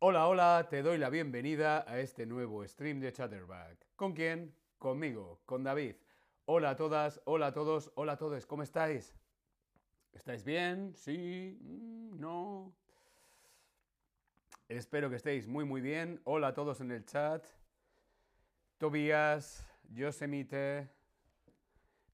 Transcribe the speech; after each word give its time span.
Hola, 0.00 0.28
hola, 0.28 0.68
te 0.70 0.80
doy 0.80 0.96
la 0.96 1.10
bienvenida 1.10 1.84
a 1.84 1.98
este 1.98 2.24
nuevo 2.24 2.64
stream 2.64 3.00
de 3.00 3.12
Chatterback. 3.12 3.84
¿Con 3.96 4.12
quién? 4.12 4.54
Conmigo, 4.78 5.40
con 5.44 5.64
David. 5.64 5.96
Hola 6.44 6.70
a 6.70 6.76
todas, 6.76 7.20
hola 7.24 7.48
a 7.48 7.52
todos, 7.52 7.90
hola 7.96 8.12
a 8.12 8.16
todos, 8.16 8.46
¿cómo 8.46 8.62
estáis? 8.62 9.16
¿Estáis 10.12 10.44
bien? 10.44 10.94
¿Sí? 10.94 11.58
Mm, 11.60 12.20
¿No? 12.20 12.72
Espero 14.68 15.10
que 15.10 15.16
estéis 15.16 15.48
muy 15.48 15.64
muy 15.64 15.80
bien. 15.80 16.20
Hola 16.22 16.48
a 16.48 16.54
todos 16.54 16.80
en 16.80 16.92
el 16.92 17.04
chat. 17.04 17.44
Tobías, 18.78 19.66
Yosemite, 19.88 20.88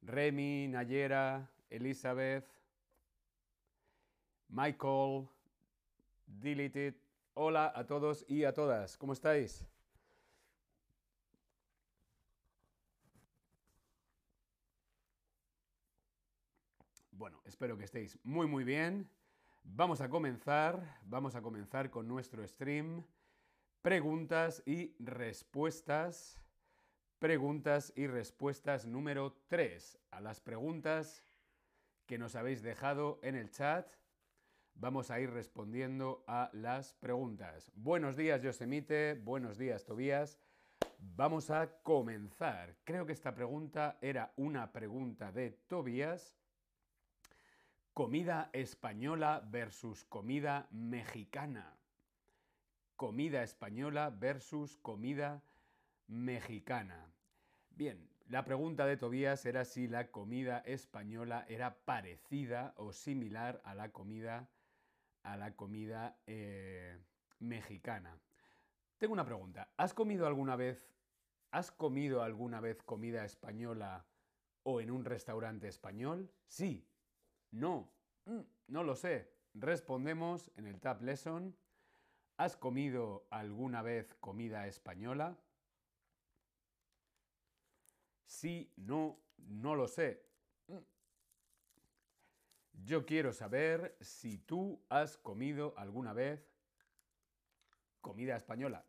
Remy, 0.00 0.68
Nayera, 0.68 1.50
Elizabeth, 1.68 2.48
Michael, 4.48 5.28
Deleted. 6.26 7.03
Hola 7.36 7.72
a 7.74 7.84
todos 7.84 8.24
y 8.28 8.44
a 8.44 8.54
todas. 8.54 8.96
¿Cómo 8.96 9.12
estáis? 9.12 9.66
Bueno, 17.10 17.42
espero 17.44 17.76
que 17.76 17.82
estéis 17.82 18.20
muy 18.22 18.46
muy 18.46 18.62
bien. 18.62 19.10
Vamos 19.64 20.00
a 20.00 20.08
comenzar, 20.08 21.00
vamos 21.06 21.34
a 21.34 21.42
comenzar 21.42 21.90
con 21.90 22.06
nuestro 22.06 22.46
stream. 22.46 23.04
Preguntas 23.82 24.62
y 24.64 24.94
respuestas. 25.00 26.40
Preguntas 27.18 27.92
y 27.96 28.06
respuestas 28.06 28.86
número 28.86 29.32
3. 29.48 29.98
A 30.12 30.20
las 30.20 30.40
preguntas 30.40 31.24
que 32.06 32.16
nos 32.16 32.36
habéis 32.36 32.62
dejado 32.62 33.18
en 33.24 33.34
el 33.34 33.50
chat, 33.50 33.92
vamos 34.74 35.10
a 35.10 35.20
ir 35.20 35.30
respondiendo 35.30 36.24
a 36.26 36.50
las 36.52 36.94
preguntas. 36.94 37.70
Buenos 37.74 38.16
días, 38.16 38.42
Yosemite. 38.42 39.14
Buenos 39.14 39.58
días, 39.58 39.84
Tobías. 39.84 40.38
Vamos 40.98 41.50
a 41.50 41.80
comenzar. 41.82 42.76
Creo 42.84 43.06
que 43.06 43.12
esta 43.12 43.34
pregunta 43.34 43.98
era 44.00 44.32
una 44.36 44.72
pregunta 44.72 45.32
de 45.32 45.50
Tobías 45.50 46.38
Comida 47.94 48.50
española 48.52 49.40
versus 49.52 50.04
comida 50.04 50.66
mexicana. 50.72 51.76
Comida 52.96 53.44
española 53.44 54.10
versus 54.10 54.76
comida 54.78 55.44
mexicana. 56.08 57.12
Bien, 57.70 58.10
la 58.26 58.44
pregunta 58.44 58.84
de 58.84 58.96
Tobías 58.96 59.46
era 59.46 59.64
si 59.64 59.86
la 59.86 60.10
comida 60.10 60.58
española 60.66 61.46
era 61.48 61.76
parecida 61.84 62.74
o 62.78 62.92
similar 62.92 63.62
a 63.64 63.76
la 63.76 63.92
comida, 63.92 64.48
a 65.24 65.36
la 65.36 65.56
comida 65.56 66.16
eh, 66.26 66.96
mexicana. 67.40 68.18
Tengo 68.98 69.12
una 69.12 69.24
pregunta. 69.24 69.68
¿Has 69.76 69.92
comido 69.92 70.26
alguna 70.26 70.56
vez, 70.56 70.88
has 71.50 71.70
comido 71.70 72.22
alguna 72.22 72.60
vez 72.60 72.82
comida 72.82 73.24
española 73.24 74.06
o 74.62 74.80
en 74.80 74.90
un 74.90 75.04
restaurante 75.04 75.68
español? 75.68 76.30
Sí, 76.46 76.86
no, 77.50 77.90
mm, 78.26 78.40
no 78.68 78.82
lo 78.82 78.94
sé. 78.94 79.32
Respondemos 79.54 80.50
en 80.56 80.66
el 80.66 80.80
Tab 80.80 81.02
Lesson. 81.02 81.56
¿Has 82.36 82.56
comido 82.56 83.26
alguna 83.30 83.82
vez 83.82 84.14
comida 84.20 84.66
española? 84.66 85.38
Sí, 88.26 88.72
no, 88.76 89.20
no 89.38 89.74
lo 89.74 89.86
sé. 89.86 90.24
Yo 92.82 93.06
quiero 93.06 93.32
saber 93.32 93.96
si 94.00 94.38
tú 94.38 94.84
has 94.88 95.16
comido 95.16 95.74
alguna 95.76 96.12
vez 96.12 96.50
comida 98.00 98.36
española. 98.36 98.84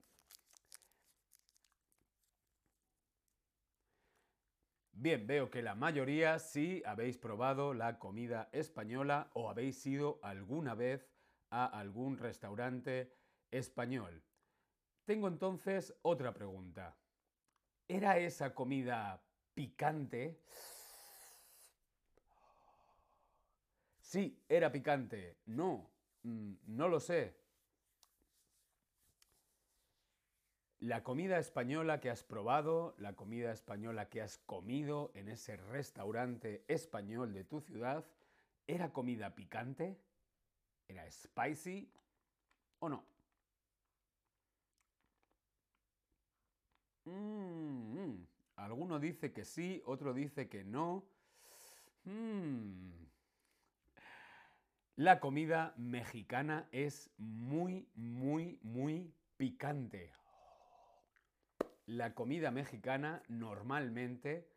Bien, 4.91 5.27
veo 5.27 5.51
que 5.51 5.61
la 5.61 5.75
mayoría 5.75 6.39
sí 6.39 6.81
habéis 6.85 7.17
probado 7.17 7.73
la 7.73 7.99
comida 7.99 8.49
española 8.51 9.29
o 9.33 9.49
habéis 9.49 9.85
ido 9.85 10.19
alguna 10.23 10.73
vez 10.73 11.09
a 11.49 11.65
algún 11.65 12.17
restaurante 12.17 13.13
español. 13.51 14.23
Tengo 15.05 15.27
entonces 15.27 15.93
otra 16.01 16.33
pregunta. 16.33 16.97
¿Era 17.87 18.17
esa 18.17 18.55
comida 18.55 19.21
picante? 19.53 20.41
Sí, 24.05 24.39
era 24.47 24.71
picante. 24.71 25.39
No, 25.47 25.89
mm, 26.21 26.53
no 26.67 26.87
lo 26.87 26.99
sé. 26.99 27.33
La 30.79 31.03
comida 31.03 31.39
española 31.39 31.99
que 31.99 32.11
has 32.11 32.21
probado, 32.23 32.93
la 32.99 33.15
comida 33.15 33.51
española 33.51 34.07
que 34.07 34.21
has 34.21 34.37
comido 34.37 35.11
en 35.15 35.29
ese 35.29 35.57
restaurante 35.57 36.63
español 36.67 37.33
de 37.33 37.45
tu 37.45 37.61
ciudad, 37.61 38.05
¿era 38.67 38.93
comida 38.93 39.33
picante? 39.33 39.97
¿Era 40.87 41.09
spicy 41.09 41.91
o 42.77 42.89
no? 42.89 43.03
Mm, 47.05 48.25
alguno 48.57 48.99
dice 48.99 49.31
que 49.33 49.45
sí, 49.45 49.81
otro 49.85 50.13
dice 50.13 50.47
que 50.47 50.63
no. 50.63 51.07
Mm. 52.05 53.04
La 54.95 55.19
comida 55.19 55.73
mexicana 55.77 56.67
es 56.71 57.09
muy, 57.17 57.87
muy, 57.95 58.59
muy 58.63 59.13
picante 59.37 60.11
la 61.87 62.15
comida 62.15 62.49
mexicana 62.51 63.21
normalmente, 63.27 64.49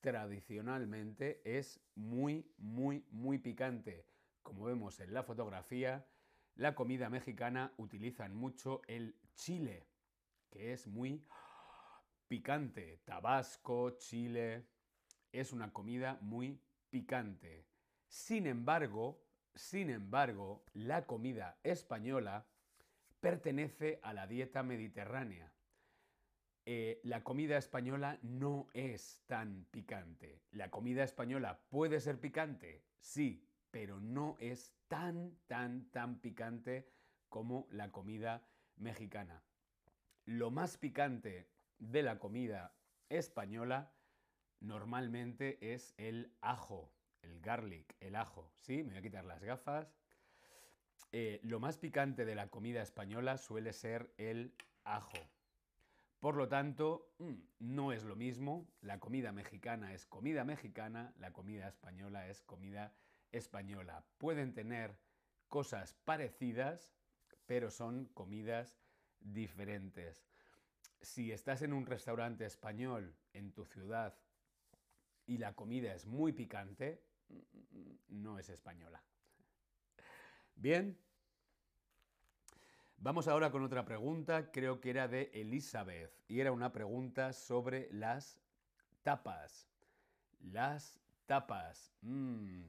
tradicionalmente, 0.00 1.40
es 1.44 1.80
muy, 1.94 2.50
muy, 2.58 3.06
muy 3.10 3.38
picante. 3.38 4.06
Como 4.42 4.64
vemos 4.64 4.98
en 5.00 5.14
la 5.14 5.22
fotografía, 5.22 6.04
la 6.56 6.74
comida 6.74 7.08
mexicana 7.08 7.72
utilizan 7.76 8.34
mucho 8.34 8.82
el 8.88 9.16
chile, 9.34 9.86
que 10.50 10.72
es 10.72 10.88
muy 10.88 11.24
picante. 12.26 13.00
Tabasco, 13.04 13.90
chile, 13.98 14.66
es 15.30 15.52
una 15.52 15.72
comida 15.72 16.18
muy 16.20 16.60
picante. 16.90 17.64
Sin 18.08 18.46
embargo, 18.48 19.22
sin 19.54 19.90
embargo, 19.90 20.64
la 20.72 21.06
comida 21.06 21.58
española 21.62 22.46
pertenece 23.20 24.00
a 24.02 24.12
la 24.12 24.26
dieta 24.26 24.62
mediterránea. 24.62 25.52
Eh, 26.64 27.00
la 27.02 27.24
comida 27.24 27.56
española 27.56 28.18
no 28.22 28.68
es 28.72 29.22
tan 29.26 29.66
picante. 29.70 30.42
La 30.52 30.70
comida 30.70 31.02
española 31.02 31.60
puede 31.70 32.00
ser 32.00 32.20
picante, 32.20 32.84
sí, 33.00 33.48
pero 33.70 34.00
no 34.00 34.36
es 34.38 34.74
tan, 34.88 35.36
tan, 35.46 35.90
tan 35.90 36.20
picante 36.20 36.88
como 37.28 37.66
la 37.70 37.90
comida 37.90 38.46
mexicana. 38.76 39.42
Lo 40.24 40.50
más 40.50 40.76
picante 40.76 41.48
de 41.78 42.02
la 42.02 42.18
comida 42.18 42.74
española 43.08 43.92
normalmente 44.60 45.74
es 45.74 45.94
el 45.96 46.32
ajo, 46.40 46.92
el 47.22 47.40
garlic, 47.40 47.96
el 48.00 48.16
ajo. 48.16 48.52
Sí, 48.60 48.82
me 48.82 48.90
voy 48.90 48.98
a 48.98 49.02
quitar 49.02 49.24
las 49.24 49.42
gafas. 49.42 49.94
Eh, 51.12 51.40
lo 51.42 51.60
más 51.60 51.78
picante 51.78 52.24
de 52.24 52.34
la 52.34 52.48
comida 52.48 52.82
española 52.82 53.36
suele 53.36 53.72
ser 53.72 54.12
el 54.16 54.54
ajo. 54.84 55.18
Por 56.20 56.36
lo 56.36 56.48
tanto, 56.48 57.12
mm, 57.18 57.34
no 57.58 57.92
es 57.92 58.04
lo 58.04 58.16
mismo. 58.16 58.68
La 58.80 58.98
comida 59.00 59.32
mexicana 59.32 59.92
es 59.92 60.06
comida 60.06 60.44
mexicana, 60.44 61.12
la 61.18 61.32
comida 61.32 61.68
española 61.68 62.28
es 62.28 62.42
comida 62.42 62.94
española. 63.32 64.04
Pueden 64.18 64.54
tener 64.54 64.96
cosas 65.48 65.94
parecidas, 66.04 66.94
pero 67.46 67.70
son 67.70 68.06
comidas 68.14 68.78
diferentes. 69.20 70.24
Si 71.00 71.32
estás 71.32 71.62
en 71.62 71.72
un 71.72 71.86
restaurante 71.86 72.46
español 72.46 73.16
en 73.32 73.52
tu 73.52 73.64
ciudad 73.64 74.14
y 75.26 75.38
la 75.38 75.54
comida 75.54 75.92
es 75.92 76.06
muy 76.06 76.32
picante, 76.32 77.02
no 78.08 78.38
es 78.38 78.48
española. 78.48 79.02
Bien, 80.54 80.98
Vamos 83.04 83.26
ahora 83.26 83.50
con 83.50 83.64
otra 83.64 83.84
pregunta, 83.84 84.52
creo 84.52 84.80
que 84.80 84.90
era 84.90 85.08
de 85.08 85.28
Elizabeth, 85.34 86.12
y 86.28 86.38
era 86.38 86.52
una 86.52 86.70
pregunta 86.70 87.32
sobre 87.32 87.88
las 87.90 88.38
tapas. 89.02 89.68
Las 90.38 91.00
tapas. 91.26 91.92
Mmm, 92.02 92.62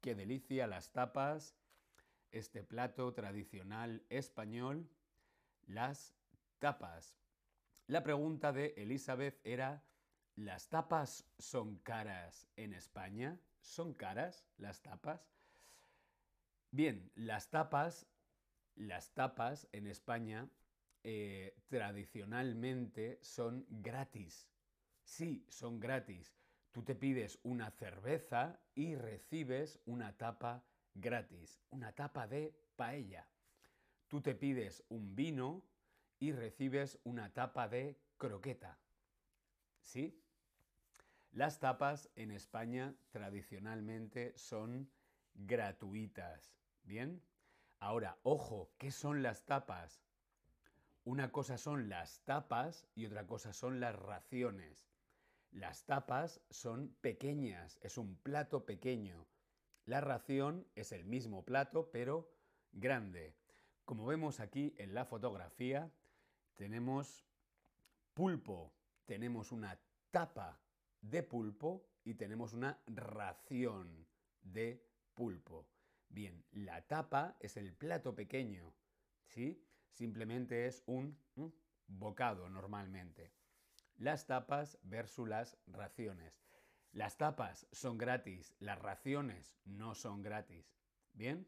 qué 0.00 0.16
delicia 0.16 0.66
las 0.66 0.90
tapas. 0.90 1.54
Este 2.32 2.64
plato 2.64 3.12
tradicional 3.12 4.04
español. 4.08 4.90
Las 5.68 6.16
tapas. 6.58 7.14
La 7.86 8.02
pregunta 8.02 8.52
de 8.52 8.74
Elizabeth 8.76 9.40
era, 9.44 9.84
¿las 10.34 10.68
tapas 10.68 11.28
son 11.38 11.76
caras 11.76 12.48
en 12.56 12.74
España? 12.74 13.38
¿Son 13.66 13.94
caras 13.94 14.46
las 14.58 14.80
tapas? 14.80 15.28
Bien, 16.70 17.10
las 17.16 17.50
tapas 17.50 18.06
las 18.76 19.12
tapas 19.14 19.68
en 19.72 19.86
España 19.86 20.48
eh, 21.02 21.56
tradicionalmente 21.68 23.18
son 23.22 23.66
gratis. 23.68 24.48
Sí, 25.02 25.46
son 25.48 25.80
gratis. 25.80 26.36
Tú 26.72 26.82
te 26.84 26.94
pides 26.94 27.40
una 27.42 27.70
cerveza 27.70 28.60
y 28.74 28.94
recibes 28.94 29.80
una 29.86 30.16
tapa 30.16 30.64
gratis, 30.94 31.60
una 31.70 31.92
tapa 31.92 32.26
de 32.26 32.54
paella. 32.76 33.26
Tú 34.08 34.20
te 34.20 34.34
pides 34.34 34.84
un 34.90 35.16
vino 35.16 35.64
y 36.18 36.32
recibes 36.32 36.98
una 37.02 37.32
tapa 37.32 37.68
de 37.68 37.98
croqueta. 38.18 38.78
¿Sí? 39.80 40.22
Las 41.36 41.60
tapas 41.60 42.08
en 42.16 42.30
España 42.30 42.94
tradicionalmente 43.10 44.32
son 44.38 44.90
gratuitas. 45.34 46.56
¿Bien? 46.82 47.22
Ahora, 47.78 48.16
ojo, 48.22 48.70
¿qué 48.78 48.90
son 48.90 49.22
las 49.22 49.44
tapas? 49.44 50.02
Una 51.04 51.32
cosa 51.32 51.58
son 51.58 51.90
las 51.90 52.22
tapas 52.24 52.86
y 52.94 53.04
otra 53.04 53.26
cosa 53.26 53.52
son 53.52 53.80
las 53.80 53.94
raciones. 53.94 54.88
Las 55.50 55.84
tapas 55.84 56.40
son 56.48 56.96
pequeñas, 57.02 57.78
es 57.82 57.98
un 57.98 58.16
plato 58.16 58.64
pequeño. 58.64 59.26
La 59.84 60.00
ración 60.00 60.66
es 60.74 60.90
el 60.90 61.04
mismo 61.04 61.44
plato, 61.44 61.90
pero 61.90 62.32
grande. 62.72 63.36
Como 63.84 64.06
vemos 64.06 64.40
aquí 64.40 64.74
en 64.78 64.94
la 64.94 65.04
fotografía, 65.04 65.92
tenemos 66.54 67.26
pulpo, 68.14 68.72
tenemos 69.04 69.52
una 69.52 69.78
tapa 70.10 70.62
de 71.10 71.22
pulpo 71.22 71.86
y 72.04 72.14
tenemos 72.14 72.52
una 72.52 72.80
ración 72.86 74.06
de 74.42 74.84
pulpo. 75.14 75.68
Bien, 76.08 76.44
la 76.52 76.86
tapa 76.86 77.36
es 77.40 77.56
el 77.56 77.72
plato 77.74 78.14
pequeño, 78.14 78.72
¿sí? 79.26 79.62
Simplemente 79.90 80.66
es 80.66 80.82
un 80.86 81.18
bocado 81.86 82.48
normalmente. 82.48 83.32
Las 83.96 84.26
tapas 84.26 84.78
versus 84.82 85.28
las 85.28 85.56
raciones. 85.66 86.42
Las 86.92 87.16
tapas 87.16 87.66
son 87.72 87.98
gratis, 87.98 88.54
las 88.58 88.78
raciones 88.78 89.56
no 89.64 89.94
son 89.94 90.22
gratis. 90.22 90.76
¿Bien? 91.12 91.46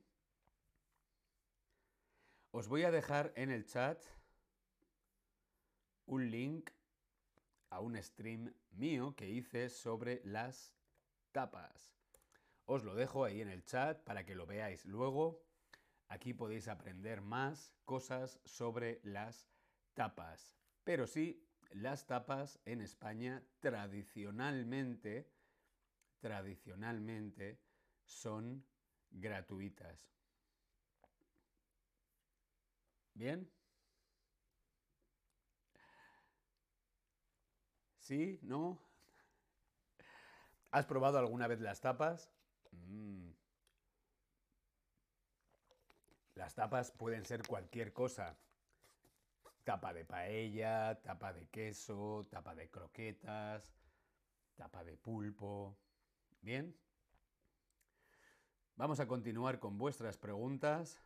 Os 2.50 2.68
voy 2.68 2.84
a 2.84 2.90
dejar 2.90 3.32
en 3.36 3.50
el 3.50 3.66
chat 3.66 4.02
un 6.06 6.30
link 6.30 6.70
a 7.70 7.80
un 7.80 8.02
stream 8.02 8.52
mío 8.70 9.14
que 9.16 9.28
hice 9.28 9.68
sobre 9.68 10.20
las 10.24 10.74
tapas. 11.32 11.94
Os 12.64 12.84
lo 12.84 12.94
dejo 12.94 13.24
ahí 13.24 13.40
en 13.40 13.48
el 13.48 13.64
chat 13.64 14.02
para 14.04 14.24
que 14.24 14.34
lo 14.34 14.46
veáis 14.46 14.84
luego. 14.84 15.42
Aquí 16.08 16.34
podéis 16.34 16.68
aprender 16.68 17.20
más 17.20 17.72
cosas 17.84 18.40
sobre 18.44 19.00
las 19.04 19.48
tapas. 19.94 20.54
Pero 20.84 21.06
sí, 21.06 21.46
las 21.70 22.06
tapas 22.06 22.58
en 22.64 22.80
España 22.80 23.42
tradicionalmente, 23.60 25.30
tradicionalmente 26.20 27.60
son 28.04 28.64
gratuitas. 29.10 30.08
¿Bien? 33.14 33.50
¿Sí? 38.08 38.38
¿No? 38.40 38.78
¿Has 40.70 40.86
probado 40.86 41.18
alguna 41.18 41.46
vez 41.46 41.60
las 41.60 41.82
tapas? 41.82 42.30
Mm. 42.72 43.28
Las 46.34 46.54
tapas 46.54 46.90
pueden 46.90 47.26
ser 47.26 47.46
cualquier 47.46 47.92
cosa. 47.92 48.38
Tapa 49.62 49.92
de 49.92 50.06
paella, 50.06 50.98
tapa 51.02 51.34
de 51.34 51.48
queso, 51.48 52.26
tapa 52.30 52.54
de 52.54 52.70
croquetas, 52.70 53.74
tapa 54.56 54.84
de 54.84 54.96
pulpo. 54.96 55.76
¿Bien? 56.40 56.74
Vamos 58.76 59.00
a 59.00 59.06
continuar 59.06 59.58
con 59.58 59.76
vuestras 59.76 60.16
preguntas. 60.16 60.98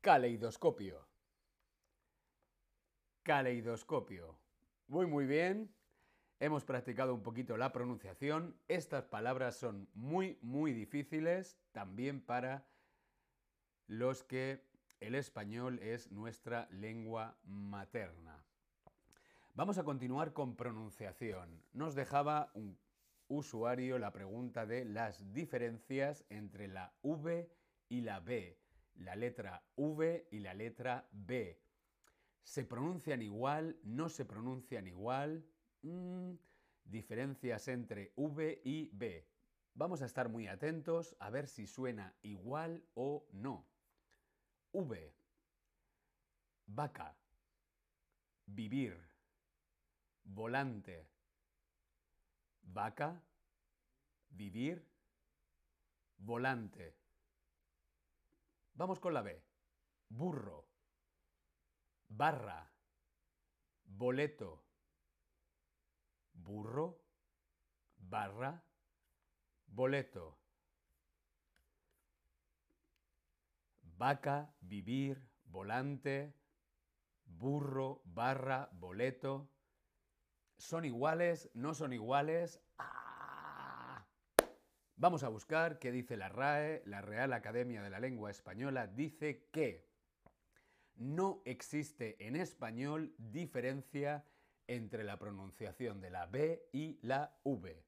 caleidoscopio. 0.00 1.06
Caleidoscopio. 3.22 4.38
Muy, 4.88 5.06
muy 5.06 5.26
bien. 5.26 5.72
Hemos 6.40 6.64
practicado 6.64 7.14
un 7.14 7.22
poquito 7.22 7.56
la 7.56 7.70
pronunciación. 7.70 8.56
Estas 8.66 9.04
palabras 9.04 9.56
son 9.56 9.88
muy, 9.94 10.38
muy 10.40 10.72
difíciles 10.72 11.58
también 11.72 12.20
para 12.20 12.66
los 13.86 14.24
que 14.24 14.64
el 15.00 15.14
español 15.14 15.78
es 15.80 16.10
nuestra 16.10 16.66
lengua 16.70 17.36
materna. 17.44 18.44
Vamos 19.54 19.78
a 19.78 19.84
continuar 19.84 20.32
con 20.32 20.54
pronunciación. 20.54 21.62
Nos 21.72 21.96
dejaba 21.96 22.52
un 22.54 22.78
usuario 23.26 23.98
la 23.98 24.12
pregunta 24.12 24.64
de 24.64 24.84
las 24.84 25.32
diferencias 25.32 26.24
entre 26.30 26.68
la 26.68 26.94
V 27.02 27.50
y 27.88 28.00
la 28.02 28.20
B, 28.20 28.58
la 28.94 29.16
letra 29.16 29.64
V 29.74 30.28
y 30.30 30.38
la 30.38 30.54
letra 30.54 31.08
B. 31.10 31.60
¿Se 32.44 32.64
pronuncian 32.64 33.22
igual? 33.22 33.76
¿No 33.82 34.08
se 34.08 34.24
pronuncian 34.24 34.86
igual? 34.86 35.44
Mm, 35.82 36.34
diferencias 36.84 37.66
entre 37.66 38.12
V 38.14 38.62
y 38.64 38.88
B. 38.92 39.26
Vamos 39.74 40.00
a 40.00 40.06
estar 40.06 40.28
muy 40.28 40.46
atentos 40.46 41.16
a 41.18 41.28
ver 41.28 41.48
si 41.48 41.66
suena 41.66 42.14
igual 42.22 42.84
o 42.94 43.26
no. 43.32 43.66
V. 44.72 45.12
Vaca. 46.66 47.16
Vivir 48.46 49.09
volante, 50.34 51.08
vaca, 52.62 53.20
vivir, 54.30 54.86
volante. 56.18 56.96
Vamos 58.74 59.00
con 59.00 59.12
la 59.12 59.22
B. 59.22 59.42
Burro, 60.08 60.68
barra, 62.08 62.70
boleto, 63.84 64.64
burro, 66.32 67.04
barra, 67.96 68.64
boleto. 69.66 70.38
Vaca, 73.82 74.54
vivir, 74.60 75.28
volante, 75.44 76.34
burro, 77.24 78.02
barra, 78.04 78.68
boleto. 78.72 79.50
¿Son 80.60 80.84
iguales? 80.84 81.50
¿No 81.54 81.72
son 81.72 81.94
iguales? 81.94 82.60
¡Ah! 82.76 84.06
Vamos 84.96 85.22
a 85.22 85.30
buscar 85.30 85.78
qué 85.78 85.90
dice 85.90 86.18
la 86.18 86.28
RAE, 86.28 86.82
la 86.84 87.00
Real 87.00 87.32
Academia 87.32 87.82
de 87.82 87.88
la 87.88 87.98
Lengua 87.98 88.30
Española, 88.30 88.86
dice 88.86 89.48
que 89.50 89.88
no 90.96 91.40
existe 91.46 92.26
en 92.26 92.36
español 92.36 93.14
diferencia 93.16 94.26
entre 94.66 95.02
la 95.02 95.18
pronunciación 95.18 96.02
de 96.02 96.10
la 96.10 96.26
B 96.26 96.68
y 96.72 96.98
la 97.00 97.34
V. 97.42 97.82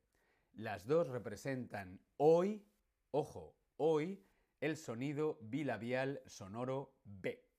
Las 0.55 0.87
dos 0.87 1.09
representan 1.09 2.01
hoy, 2.17 2.67
ojo, 3.11 3.55
hoy, 3.77 4.25
el 4.63 4.79
sonido 4.79 5.39
bilabial 5.43 6.23
sonoro 6.25 6.97
B. 7.05 7.52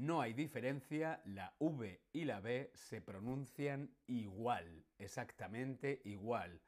No 0.00 0.22
hay 0.22 0.32
diferencia, 0.32 1.20
la 1.26 1.54
V 1.58 2.00
y 2.14 2.24
la 2.24 2.40
B 2.40 2.70
se 2.72 3.02
pronuncian 3.02 3.94
igual, 4.06 4.86
exactamente 4.96 6.00
igual. 6.06 6.62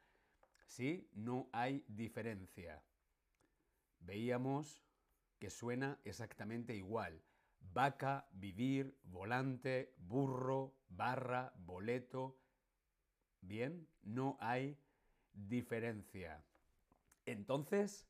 ¿Sí? 0.67 1.09
No 1.13 1.49
hay 1.51 1.83
diferencia. 1.87 2.83
Veíamos 4.01 4.83
que 5.39 5.49
suena 5.49 5.99
exactamente 6.03 6.75
igual. 6.75 7.23
Vaca, 7.59 8.27
vivir, 8.33 8.99
volante, 9.01 9.95
burro, 9.97 10.75
barra, 10.89 11.53
boleto. 11.55 12.39
Bien, 13.41 13.89
no 14.03 14.37
hay 14.41 14.77
diferencia. 15.33 16.45
Entonces, 17.25 18.07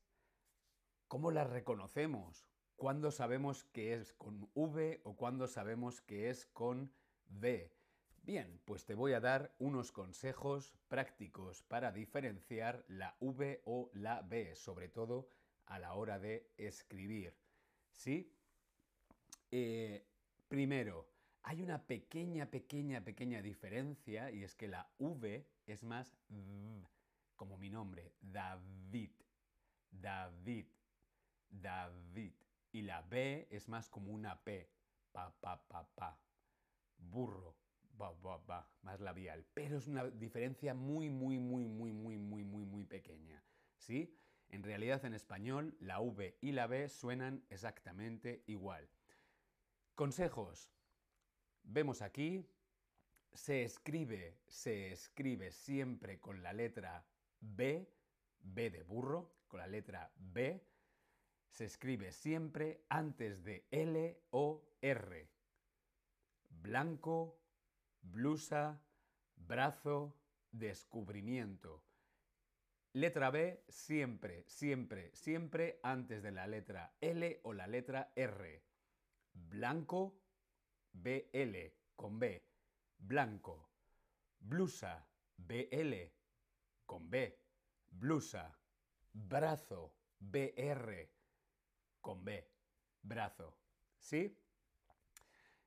¿cómo 1.08 1.30
las 1.30 1.48
reconocemos? 1.48 2.53
¿Cuándo 2.76 3.10
sabemos 3.10 3.64
que 3.64 3.94
es 3.94 4.12
con 4.14 4.50
V 4.54 5.00
o 5.04 5.16
cuándo 5.16 5.46
sabemos 5.46 6.00
que 6.00 6.28
es 6.28 6.46
con 6.46 6.92
V? 7.30 7.72
Bien, 8.22 8.60
pues 8.64 8.84
te 8.84 8.94
voy 8.94 9.12
a 9.12 9.20
dar 9.20 9.54
unos 9.58 9.92
consejos 9.92 10.74
prácticos 10.88 11.62
para 11.62 11.92
diferenciar 11.92 12.84
la 12.88 13.16
V 13.20 13.62
o 13.64 13.90
la 13.92 14.22
B, 14.22 14.54
sobre 14.56 14.88
todo 14.88 15.28
a 15.66 15.78
la 15.78 15.94
hora 15.94 16.18
de 16.18 16.50
escribir. 16.56 17.34
¿Sí? 17.92 18.32
Eh, 19.50 20.04
primero, 20.48 21.06
hay 21.42 21.62
una 21.62 21.86
pequeña, 21.86 22.46
pequeña, 22.46 23.04
pequeña 23.04 23.40
diferencia 23.40 24.30
y 24.30 24.42
es 24.42 24.54
que 24.54 24.68
la 24.68 24.90
V 24.98 25.46
es 25.66 25.84
más 25.84 26.16
como 27.36 27.56
mi 27.58 27.70
nombre, 27.70 28.14
David, 28.20 29.10
David, 29.90 30.66
David. 31.50 32.32
Y 32.74 32.82
la 32.82 33.02
B 33.02 33.46
es 33.52 33.68
más 33.68 33.88
como 33.88 34.10
una 34.12 34.42
P. 34.42 34.68
Pa, 35.12 35.32
pa, 35.40 35.64
pa, 35.68 35.88
pa. 35.94 36.18
Burro. 36.98 37.56
Ba, 37.96 38.10
ba, 38.10 38.38
ba. 38.38 38.68
Más 38.82 39.00
labial. 39.00 39.46
Pero 39.54 39.78
es 39.78 39.86
una 39.86 40.10
diferencia 40.10 40.74
muy, 40.74 41.08
muy, 41.08 41.38
muy, 41.38 41.68
muy, 41.68 41.92
muy, 41.92 42.18
muy, 42.18 42.42
muy, 42.42 42.64
muy 42.64 42.84
pequeña. 42.84 43.40
¿Sí? 43.78 44.18
En 44.48 44.64
realidad 44.64 45.04
en 45.04 45.14
español 45.14 45.76
la 45.78 46.00
V 46.00 46.36
y 46.40 46.50
la 46.50 46.66
B 46.66 46.88
suenan 46.88 47.44
exactamente 47.48 48.42
igual. 48.48 48.88
Consejos. 49.94 50.72
Vemos 51.62 52.02
aquí, 52.02 52.44
se 53.32 53.62
escribe, 53.62 54.40
se 54.48 54.90
escribe 54.90 55.52
siempre 55.52 56.18
con 56.18 56.42
la 56.42 56.52
letra 56.52 57.06
B, 57.38 57.88
B 58.40 58.70
de 58.70 58.82
burro, 58.82 59.32
con 59.46 59.60
la 59.60 59.68
letra 59.68 60.12
B, 60.16 60.73
se 61.54 61.66
escribe 61.66 62.10
siempre 62.10 62.84
antes 62.88 63.44
de 63.44 63.64
L 63.70 64.20
o 64.30 64.60
R. 64.82 65.30
Blanco, 66.48 67.38
blusa, 68.02 68.82
brazo, 69.36 70.18
descubrimiento. 70.50 71.84
Letra 72.92 73.30
B 73.30 73.62
siempre, 73.68 74.42
siempre, 74.48 75.14
siempre 75.14 75.78
antes 75.84 76.24
de 76.24 76.32
la 76.32 76.48
letra 76.48 76.92
L 77.00 77.40
o 77.44 77.52
la 77.52 77.68
letra 77.68 78.12
R. 78.16 78.64
Blanco, 79.32 80.20
BL, 80.92 81.56
con 81.94 82.18
B. 82.18 82.44
Blanco. 82.98 83.70
Blusa, 84.40 85.06
BL, 85.36 85.94
con 86.84 87.08
B. 87.08 87.38
Blusa. 87.90 88.58
Brazo, 89.12 89.94
BR, 90.18 91.13
con 92.04 92.22
B. 92.22 92.46
Brazo. 93.02 93.56
¿Sí? 93.98 94.38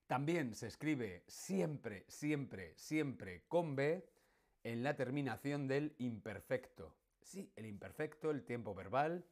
También 0.06 0.54
se 0.54 0.68
escribe 0.68 1.24
siempre, 1.28 2.06
siempre, 2.08 2.78
siempre 2.78 3.44
con 3.48 3.76
B 3.76 4.08
en 4.64 4.84
la 4.84 4.96
terminación 4.96 5.68
del 5.68 5.96
imperfecto. 5.98 6.96
Sí, 7.22 7.52
el 7.56 7.66
imperfecto, 7.66 8.30
el 8.30 8.46
tiempo 8.46 8.76
verbal, 8.76 9.26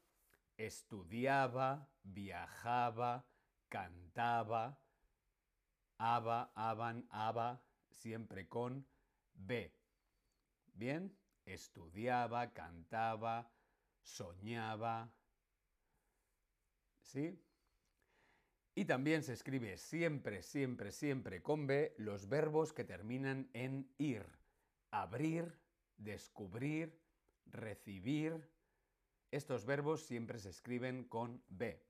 estudiaba, 0.57 1.87
viajaba, 2.01 3.25
cantaba, 3.69 4.81
aba, 5.99 6.51
aban, 6.55 7.07
aba, 7.11 7.61
siempre 7.91 8.49
con 8.49 8.87
B. 9.35 9.71
¿Bien? 10.73 11.15
Estudiaba, 11.45 12.51
cantaba, 12.51 13.51
soñaba. 14.01 15.13
¿Sí? 17.05 17.39
Y 18.73 18.85
también 18.85 19.23
se 19.23 19.33
escribe 19.33 19.77
siempre, 19.77 20.41
siempre, 20.41 20.91
siempre 20.91 21.41
con 21.41 21.65
B 21.65 21.93
los 21.97 22.27
verbos 22.27 22.73
que 22.73 22.83
terminan 22.83 23.49
en 23.53 23.89
ir. 23.97 24.25
Abrir, 24.91 25.57
descubrir, 25.97 26.99
recibir. 27.45 28.49
Estos 29.31 29.65
verbos 29.65 30.01
siempre 30.05 30.39
se 30.39 30.49
escriben 30.49 31.05
con 31.05 31.41
B. 31.47 31.81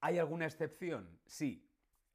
¿Hay 0.00 0.18
alguna 0.18 0.46
excepción? 0.46 1.20
Sí. 1.26 1.64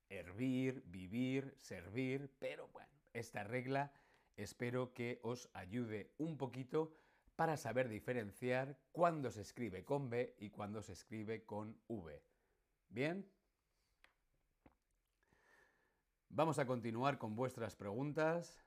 Hervir, 0.09 0.83
vivir, 0.87 1.53
servir, 1.57 2.29
pero 2.39 2.67
bueno, 2.69 2.91
esta 3.13 3.43
regla 3.43 3.93
espero 4.35 4.93
que 4.93 5.19
os 5.23 5.49
ayude 5.53 6.13
un 6.17 6.37
poquito 6.37 6.93
para 7.35 7.57
saber 7.57 7.89
diferenciar 7.89 8.77
cuándo 8.91 9.31
se 9.31 9.41
escribe 9.41 9.83
con 9.83 10.09
B 10.09 10.35
y 10.39 10.49
cuándo 10.49 10.81
se 10.81 10.93
escribe 10.93 11.45
con 11.45 11.79
V. 11.87 12.23
¿Bien? 12.89 13.29
Vamos 16.29 16.59
a 16.59 16.65
continuar 16.65 17.17
con 17.17 17.35
vuestras 17.35 17.75
preguntas. 17.75 18.63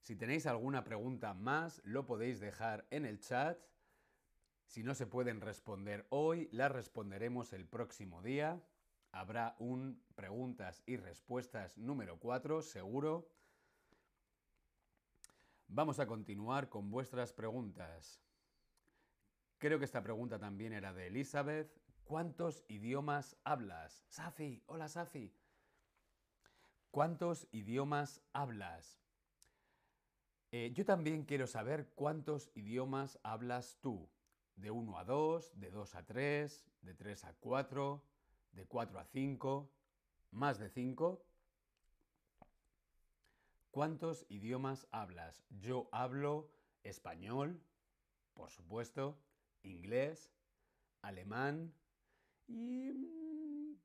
Si 0.00 0.16
tenéis 0.16 0.46
alguna 0.46 0.84
pregunta 0.84 1.34
más, 1.34 1.80
lo 1.84 2.06
podéis 2.06 2.40
dejar 2.40 2.86
en 2.90 3.04
el 3.04 3.20
chat. 3.20 3.58
Si 4.66 4.82
no 4.82 4.94
se 4.94 5.06
pueden 5.06 5.40
responder 5.40 6.06
hoy, 6.10 6.48
las 6.52 6.70
responderemos 6.70 7.52
el 7.52 7.66
próximo 7.66 8.22
día. 8.22 8.62
Habrá 9.12 9.56
un 9.58 10.02
preguntas 10.14 10.82
y 10.86 10.96
respuestas 10.96 11.78
número 11.78 12.18
4, 12.18 12.62
seguro. 12.62 13.30
Vamos 15.70 16.00
a 16.00 16.06
continuar 16.06 16.70
con 16.70 16.90
vuestras 16.90 17.34
preguntas. 17.34 18.22
Creo 19.58 19.78
que 19.78 19.84
esta 19.84 20.02
pregunta 20.02 20.38
también 20.38 20.72
era 20.72 20.94
de 20.94 21.08
Elizabeth. 21.08 21.70
¿Cuántos 22.04 22.64
idiomas 22.68 23.36
hablas? 23.44 24.02
Safi, 24.08 24.62
hola 24.64 24.88
Safi. 24.88 25.30
¿Cuántos 26.90 27.48
idiomas 27.52 28.22
hablas? 28.32 28.98
Eh, 30.52 30.72
yo 30.74 30.86
también 30.86 31.24
quiero 31.24 31.46
saber 31.46 31.90
cuántos 31.94 32.50
idiomas 32.54 33.18
hablas 33.22 33.76
tú. 33.82 34.08
De 34.56 34.70
1 34.70 34.98
a 34.98 35.04
2, 35.04 35.60
de 35.60 35.70
2 35.70 35.94
a 35.96 36.06
3, 36.06 36.66
de 36.80 36.94
3 36.94 37.24
a 37.26 37.34
4, 37.34 38.02
de 38.52 38.66
4 38.66 38.98
a 38.98 39.04
5, 39.04 39.70
más 40.30 40.58
de 40.58 40.70
5. 40.70 41.27
¿Cuántos 43.70 44.26
idiomas 44.28 44.86
hablas? 44.90 45.44
Yo 45.50 45.88
hablo 45.92 46.50
español, 46.82 47.62
por 48.34 48.50
supuesto, 48.50 49.18
inglés, 49.62 50.32
alemán 51.02 51.74
y 52.48 52.92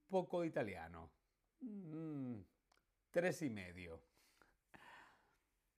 poco 0.09 0.45
italiano. 0.45 1.11
Mm, 1.61 2.41
Tres 3.11 3.41
y 3.43 3.49
medio. 3.49 4.01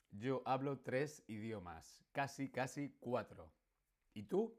Yo 0.10 0.42
hablo 0.46 0.80
tres 0.80 1.24
idiomas, 1.28 2.04
casi, 2.12 2.50
casi 2.50 2.96
cuatro. 3.00 3.52
¿Y 4.14 4.24
tú? 4.24 4.58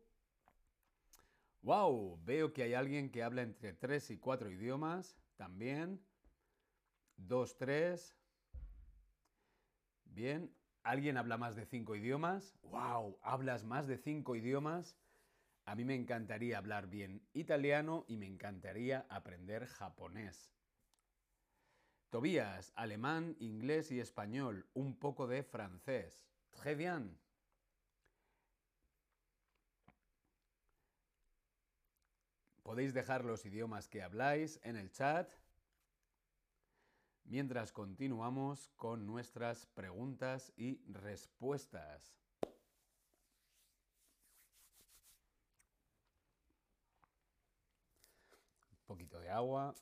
¡Wow! 1.63 2.19
Veo 2.25 2.53
que 2.55 2.63
hay 2.63 2.73
alguien 2.75 3.11
que 3.11 3.23
habla 3.23 3.43
entre 3.43 3.75
tres 3.75 4.11
y 4.11 4.17
cuatro 4.19 4.51
idiomas 4.51 5.19
también. 5.37 6.01
Dos, 7.19 7.57
tres. 7.59 8.17
Bien. 10.17 10.51
¿Alguien 10.83 11.19
habla 11.19 11.37
más 11.37 11.57
de 11.57 11.67
cinco 11.67 11.95
idiomas? 11.95 12.55
¡Wow! 12.63 13.19
¿Hablas 13.21 13.65
más 13.65 13.87
de 13.87 13.99
cinco 13.99 14.35
idiomas? 14.35 14.97
A 15.67 15.75
mí 15.75 15.85
me 15.85 15.95
encantaría 15.95 16.57
hablar 16.57 16.87
bien 16.87 17.29
italiano 17.35 18.07
y 18.09 18.17
me 18.17 18.25
encantaría 18.25 19.05
aprender 19.11 19.67
japonés. 19.67 20.55
Tobías, 22.09 22.73
alemán, 22.77 23.37
inglés 23.41 23.93
y 23.93 24.01
español, 24.01 24.67
un 24.73 24.99
poco 24.99 25.27
de 25.27 25.43
francés. 25.43 26.25
Très 26.51 26.75
bien. 26.75 27.21
Podéis 32.63 32.95
dejar 32.95 33.23
los 33.27 33.45
idiomas 33.45 33.87
que 33.87 34.03
habláis 34.03 34.61
en 34.63 34.77
el 34.77 34.91
chat 34.91 35.31
mientras 37.29 37.73
continuamos 37.73 38.71
con 38.77 39.07
nuestras 39.07 39.67
preguntas 39.67 40.53
y 40.57 40.81
respuestas. 40.87 42.15
Un 48.71 48.87
poquito 48.87 49.19
de 49.19 49.31
agua. 49.31 49.75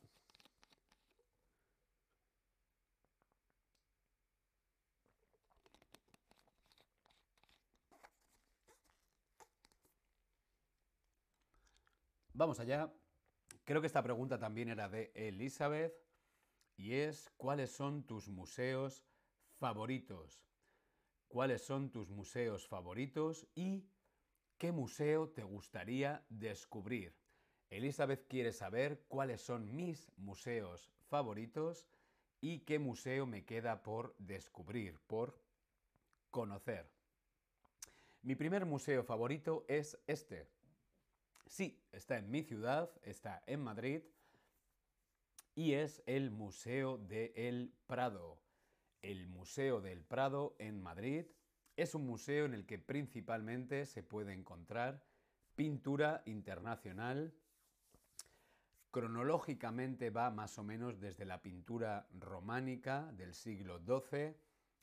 Vamos 12.32 12.58
allá. 12.58 12.92
Creo 13.64 13.80
que 13.80 13.86
esta 13.86 14.02
pregunta 14.02 14.38
también 14.38 14.68
era 14.68 14.88
de 14.88 15.12
Elizabeth 15.14 16.03
y 16.76 16.94
es 16.94 17.30
¿cuáles 17.36 17.70
son 17.70 18.04
tus 18.04 18.28
museos 18.28 19.04
favoritos? 19.58 20.44
¿Cuáles 21.28 21.62
son 21.62 21.90
tus 21.90 22.10
museos 22.10 22.66
favoritos 22.66 23.46
y 23.54 23.88
qué 24.58 24.72
museo 24.72 25.28
te 25.28 25.42
gustaría 25.42 26.24
descubrir? 26.28 27.14
Elizabeth 27.70 28.26
quiere 28.28 28.52
saber 28.52 29.04
cuáles 29.08 29.40
son 29.40 29.74
mis 29.74 30.10
museos 30.16 30.90
favoritos 31.08 31.86
y 32.40 32.60
qué 32.60 32.78
museo 32.78 33.26
me 33.26 33.44
queda 33.44 33.82
por 33.82 34.14
descubrir, 34.18 35.00
por 35.06 35.40
conocer. 36.30 36.88
Mi 38.22 38.34
primer 38.36 38.64
museo 38.64 39.02
favorito 39.02 39.64
es 39.68 39.98
este, 40.06 40.48
Sí, 41.46 41.78
está 41.92 42.18
en 42.18 42.30
mi 42.30 42.42
ciudad, 42.42 42.90
está 43.02 43.42
en 43.46 43.60
Madrid 43.60 44.02
y 45.54 45.74
es 45.74 46.02
el 46.06 46.30
Museo 46.30 46.98
del 46.98 47.72
Prado. 47.86 48.38
El 49.02 49.28
Museo 49.28 49.80
del 49.80 50.02
Prado 50.02 50.56
en 50.58 50.82
Madrid 50.82 51.26
es 51.76 51.94
un 51.94 52.06
museo 52.06 52.44
en 52.44 52.54
el 52.54 52.66
que 52.66 52.78
principalmente 52.78 53.86
se 53.86 54.02
puede 54.02 54.32
encontrar 54.32 55.04
pintura 55.54 56.22
internacional. 56.26 57.34
Cronológicamente 58.90 60.10
va 60.10 60.30
más 60.30 60.58
o 60.58 60.64
menos 60.64 61.00
desde 61.00 61.24
la 61.24 61.42
pintura 61.42 62.08
románica 62.12 63.12
del 63.12 63.34
siglo 63.34 63.80
XII 63.80 64.36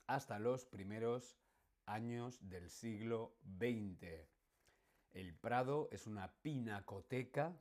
hasta 0.08 0.40
los 0.40 0.66
primeros 0.66 1.38
años 1.86 2.38
del 2.50 2.70
siglo 2.70 3.38
XX. 3.58 4.28
El 5.14 5.34
Prado 5.34 5.90
es 5.92 6.08
una 6.08 6.34
pinacoteca, 6.42 7.54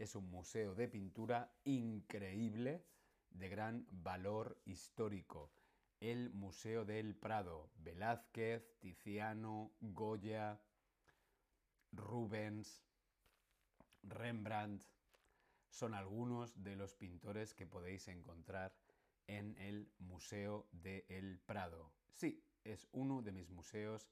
es 0.00 0.14
un 0.14 0.30
museo 0.30 0.74
de 0.74 0.88
pintura 0.88 1.52
increíble, 1.64 2.86
de 3.28 3.48
gran 3.50 3.86
valor 3.90 4.58
histórico. 4.64 5.52
el 6.00 6.30
Museo 6.30 6.86
del 6.86 7.14
Prado. 7.14 7.70
Velázquez, 7.74 8.78
Tiziano, 8.78 9.70
Goya, 9.80 10.58
Rubens, 11.92 12.82
Rembrandt, 14.02 14.82
son 15.68 15.92
algunos 15.92 16.62
de 16.62 16.76
los 16.76 16.94
pintores 16.94 17.52
que 17.52 17.66
podéis 17.66 18.08
encontrar 18.08 18.74
en 19.26 19.54
el 19.58 19.92
Museo 19.98 20.66
del 20.72 21.38
Prado. 21.40 21.92
Sí, 22.14 22.42
es 22.64 22.88
uno 22.92 23.20
de 23.20 23.32
mis 23.32 23.50
museos 23.50 24.08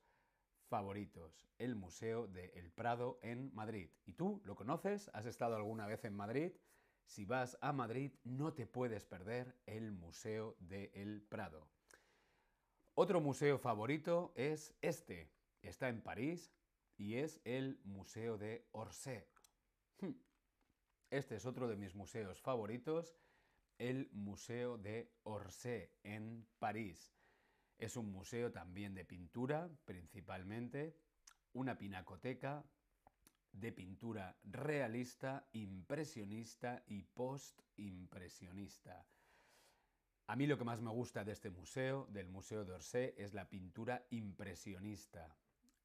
favoritos, 0.68 1.48
el 1.58 1.74
Museo 1.74 2.26
del 2.28 2.70
Prado 2.70 3.18
en 3.22 3.52
Madrid. 3.54 3.90
¿Y 4.06 4.12
tú 4.12 4.40
lo 4.44 4.54
conoces? 4.54 5.10
¿Has 5.14 5.26
estado 5.26 5.56
alguna 5.56 5.86
vez 5.86 6.04
en 6.04 6.14
Madrid? 6.14 6.52
Si 7.04 7.24
vas 7.24 7.58
a 7.60 7.72
Madrid 7.72 8.12
no 8.22 8.52
te 8.52 8.66
puedes 8.66 9.04
perder 9.06 9.56
el 9.66 9.92
Museo 9.92 10.56
del 10.60 11.22
Prado. 11.22 11.66
Otro 12.94 13.20
museo 13.20 13.58
favorito 13.58 14.32
es 14.36 14.74
este. 14.82 15.30
Está 15.62 15.88
en 15.88 16.02
París 16.02 16.52
y 16.96 17.14
es 17.14 17.40
el 17.44 17.80
Museo 17.84 18.36
de 18.36 18.68
Orsay. 18.72 19.24
Hmm. 20.00 20.12
Este 21.10 21.36
es 21.36 21.46
otro 21.46 21.68
de 21.68 21.76
mis 21.76 21.94
museos 21.94 22.40
favoritos, 22.40 23.16
el 23.78 24.10
Museo 24.12 24.76
de 24.78 25.10
Orsay 25.22 25.88
en 26.02 26.46
París. 26.58 27.17
Es 27.78 27.96
un 27.96 28.10
museo 28.10 28.50
también 28.50 28.94
de 28.94 29.04
pintura, 29.04 29.70
principalmente, 29.84 30.96
una 31.52 31.78
pinacoteca 31.78 32.64
de 33.52 33.72
pintura 33.72 34.36
realista, 34.42 35.48
impresionista 35.52 36.82
y 36.86 37.02
post-impresionista. 37.02 39.06
A 40.26 40.36
mí 40.36 40.46
lo 40.46 40.58
que 40.58 40.64
más 40.64 40.82
me 40.82 40.90
gusta 40.90 41.24
de 41.24 41.32
este 41.32 41.50
museo, 41.50 42.06
del 42.10 42.28
Museo 42.28 42.64
d'Orsay, 42.64 43.14
es 43.16 43.32
la 43.32 43.48
pintura 43.48 44.06
impresionista. 44.10 45.36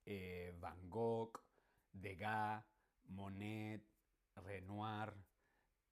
Eh, 0.05 0.53
Van 0.59 0.89
Gogh, 0.89 1.39
Degas, 1.93 2.65
Monet, 3.05 3.87
Renoir, 4.35 5.13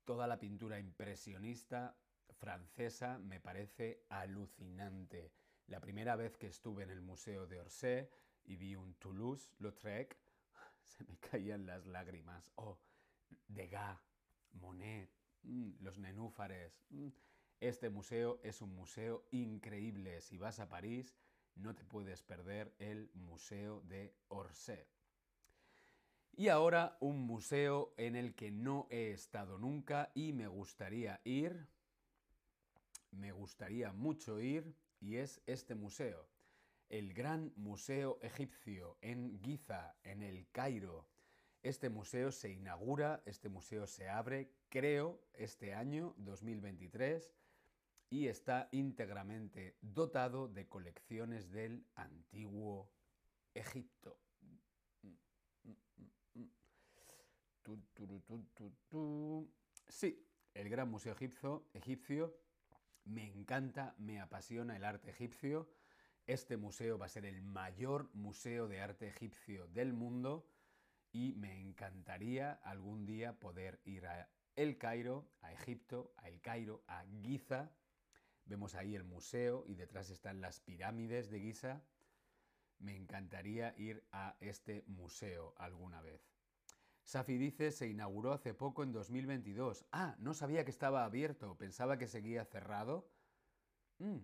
toda 0.03 0.27
la 0.27 0.39
pintura 0.39 0.79
impresionista 0.79 1.95
francesa 2.33 3.19
me 3.19 3.39
parece 3.39 4.03
alucinante. 4.09 5.31
La 5.71 5.79
primera 5.79 6.17
vez 6.17 6.35
que 6.35 6.47
estuve 6.47 6.83
en 6.83 6.89
el 6.89 6.99
Museo 6.99 7.47
de 7.47 7.61
Orsay 7.61 8.09
y 8.43 8.57
vi 8.57 8.75
un 8.75 8.93
Toulouse-Lautrec, 8.95 10.17
se 10.83 11.05
me 11.05 11.17
caían 11.17 11.65
las 11.65 11.85
lágrimas. 11.85 12.51
Oh, 12.55 12.77
Degas, 13.47 13.97
Monet, 14.51 15.09
mm, 15.43 15.75
los 15.79 15.97
nenúfares. 15.97 16.83
Mm. 16.89 17.07
Este 17.61 17.89
museo 17.89 18.41
es 18.43 18.61
un 18.61 18.75
museo 18.75 19.23
increíble. 19.31 20.19
Si 20.19 20.37
vas 20.37 20.59
a 20.59 20.67
París, 20.67 21.15
no 21.55 21.73
te 21.73 21.85
puedes 21.85 22.21
perder 22.21 22.75
el 22.77 23.09
Museo 23.13 23.79
de 23.83 24.13
Orsay. 24.27 24.85
Y 26.33 26.49
ahora 26.49 26.97
un 26.99 27.21
museo 27.21 27.93
en 27.95 28.17
el 28.17 28.35
que 28.35 28.51
no 28.51 28.87
he 28.89 29.11
estado 29.11 29.57
nunca 29.57 30.11
y 30.15 30.33
me 30.33 30.49
gustaría 30.49 31.21
ir, 31.23 31.65
me 33.11 33.31
gustaría 33.31 33.93
mucho 33.93 34.41
ir, 34.41 34.75
y 35.01 35.17
es 35.17 35.41
este 35.47 35.75
museo, 35.75 36.29
el 36.87 37.13
Gran 37.13 37.51
Museo 37.55 38.19
Egipcio 38.21 38.97
en 39.01 39.39
Giza, 39.39 39.95
en 40.03 40.21
el 40.21 40.47
Cairo. 40.51 41.07
Este 41.63 41.89
museo 41.89 42.31
se 42.31 42.49
inaugura, 42.49 43.21
este 43.25 43.49
museo 43.49 43.87
se 43.87 44.09
abre, 44.09 44.51
creo, 44.69 45.19
este 45.33 45.73
año 45.73 46.13
2023 46.17 47.33
y 48.09 48.27
está 48.27 48.67
íntegramente 48.71 49.75
dotado 49.81 50.47
de 50.47 50.67
colecciones 50.67 51.51
del 51.51 51.85
antiguo 51.95 52.91
Egipto. 53.53 54.17
Sí, 59.87 60.25
el 60.53 60.69
Gran 60.69 60.89
Museo 60.89 61.13
Egipcio, 61.13 61.65
egipcio 61.73 62.35
me 63.05 63.27
encanta, 63.27 63.95
me 63.97 64.19
apasiona 64.19 64.75
el 64.75 64.83
arte 64.83 65.09
egipcio. 65.09 65.69
Este 66.27 66.57
museo 66.57 66.97
va 66.97 67.07
a 67.07 67.09
ser 67.09 67.25
el 67.25 67.41
mayor 67.41 68.09
museo 68.13 68.67
de 68.67 68.81
arte 68.81 69.07
egipcio 69.07 69.67
del 69.67 69.93
mundo 69.93 70.47
y 71.11 71.33
me 71.33 71.59
encantaría 71.59 72.53
algún 72.63 73.05
día 73.05 73.39
poder 73.39 73.81
ir 73.85 74.05
a 74.07 74.29
El 74.55 74.77
Cairo, 74.77 75.27
a 75.41 75.51
Egipto, 75.51 76.13
a 76.17 76.29
El 76.29 76.41
Cairo, 76.41 76.83
a 76.87 77.03
Giza. 77.23 77.71
Vemos 78.45 78.75
ahí 78.75 78.95
el 78.95 79.03
museo 79.03 79.65
y 79.67 79.75
detrás 79.75 80.09
están 80.09 80.41
las 80.41 80.59
pirámides 80.59 81.29
de 81.29 81.39
Giza. 81.39 81.81
Me 82.79 82.95
encantaría 82.95 83.75
ir 83.77 84.03
a 84.11 84.35
este 84.39 84.83
museo 84.87 85.53
alguna 85.57 86.01
vez. 86.01 86.40
Safi 87.03 87.37
dice, 87.37 87.71
se 87.71 87.87
inauguró 87.87 88.33
hace 88.33 88.53
poco 88.53 88.83
en 88.83 88.91
2022. 88.91 89.85
Ah, 89.91 90.15
no 90.19 90.33
sabía 90.33 90.63
que 90.63 90.71
estaba 90.71 91.03
abierto, 91.03 91.57
pensaba 91.57 91.97
que 91.97 92.07
seguía 92.07 92.45
cerrado. 92.45 93.09
Mm, 93.99 94.19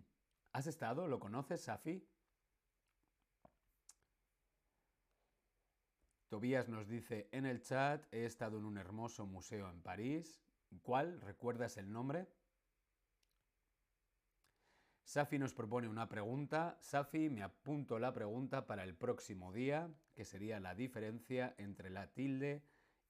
¿Has 0.53 0.67
estado? 0.67 1.07
¿Lo 1.07 1.19
conoces, 1.19 1.61
Safi? 1.61 2.07
Tobías 6.29 6.67
nos 6.67 6.87
dice 6.87 7.29
en 7.31 7.45
el 7.45 7.61
chat, 7.61 8.05
he 8.13 8.25
estado 8.25 8.57
en 8.57 8.65
un 8.65 8.77
hermoso 8.77 9.25
museo 9.25 9.69
en 9.69 9.81
París. 9.81 10.41
¿Cuál? 10.81 11.21
¿Recuerdas 11.21 11.77
el 11.77 11.91
nombre? 11.91 12.27
Safi 15.07 15.39
nos 15.39 15.53
propone 15.53 15.87
una 15.87 16.09
pregunta. 16.09 16.77
Safi, 16.81 17.29
me 17.29 17.41
apunto 17.41 17.97
la 17.97 18.11
pregunta 18.11 18.67
para 18.67 18.83
el 18.83 18.93
próximo 18.93 19.53
día, 19.53 19.89
que 20.13 20.25
sería 20.25 20.59
la 20.59 20.75
diferencia 20.75 21.55
entre 21.57 21.89
la 21.89 22.07
tilde 22.07 22.61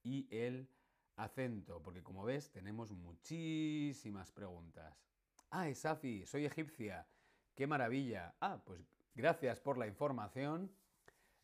y 0.04 0.28
el 0.30 0.70
acento, 1.16 1.82
porque 1.82 2.04
como 2.04 2.24
ves 2.24 2.52
tenemos 2.52 2.92
muchísimas 2.92 4.32
preguntas. 4.32 5.08
Ah, 5.50 5.74
Safi, 5.74 6.24
soy 6.28 6.46
egipcia. 6.46 7.08
¡Qué 7.56 7.66
maravilla! 7.66 8.36
Ah, 8.42 8.62
pues 8.64 8.88
gracias 9.16 9.60
por 9.60 9.80
la 9.80 9.88
información. 9.88 10.72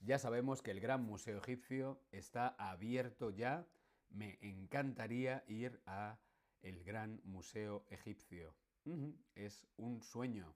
Ya 0.01 0.19
sabemos 0.19 0.61
que 0.61 0.69
el 0.69 0.81
Gran 0.81 1.03
Museo 1.03 1.39
Egipcio 1.39 1.99
está 2.11 2.49
abierto 2.59 3.31
ya. 3.31 3.65
Me 4.09 4.37
encantaría 4.39 5.43
ir 5.47 5.81
a 5.87 6.19
el 6.61 6.83
Gran 6.83 7.21
Museo 7.23 7.87
Egipcio. 7.89 8.53
Es 9.35 9.65
un 9.77 10.01
sueño. 10.01 10.53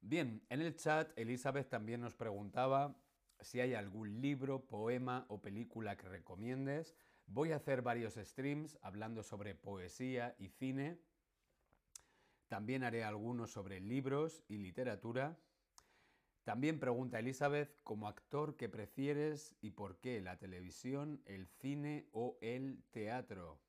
Bien, 0.00 0.42
en 0.48 0.60
el 0.60 0.74
chat 0.76 1.16
Elizabeth 1.16 1.68
también 1.68 2.00
nos 2.00 2.14
preguntaba 2.14 2.96
si 3.40 3.60
hay 3.60 3.74
algún 3.74 4.20
libro, 4.20 4.66
poema 4.66 5.24
o 5.28 5.40
película 5.40 5.96
que 5.96 6.08
recomiendes. 6.08 6.94
Voy 7.26 7.52
a 7.52 7.56
hacer 7.56 7.82
varios 7.82 8.14
streams 8.14 8.78
hablando 8.82 9.22
sobre 9.22 9.54
poesía 9.54 10.34
y 10.38 10.48
cine. 10.48 10.98
También 12.48 12.82
haré 12.82 13.04
algunos 13.04 13.52
sobre 13.52 13.80
libros 13.80 14.42
y 14.48 14.58
literatura. 14.58 15.38
También 16.50 16.80
pregunta 16.80 17.20
Elizabeth, 17.20 17.80
como 17.84 18.08
actor, 18.08 18.56
¿qué 18.56 18.68
prefieres 18.68 19.54
y 19.60 19.70
por 19.70 20.00
qué? 20.00 20.20
¿La 20.20 20.36
televisión, 20.36 21.22
el 21.24 21.46
cine 21.46 22.08
o 22.10 22.38
el 22.40 22.82
teatro? 22.90 23.60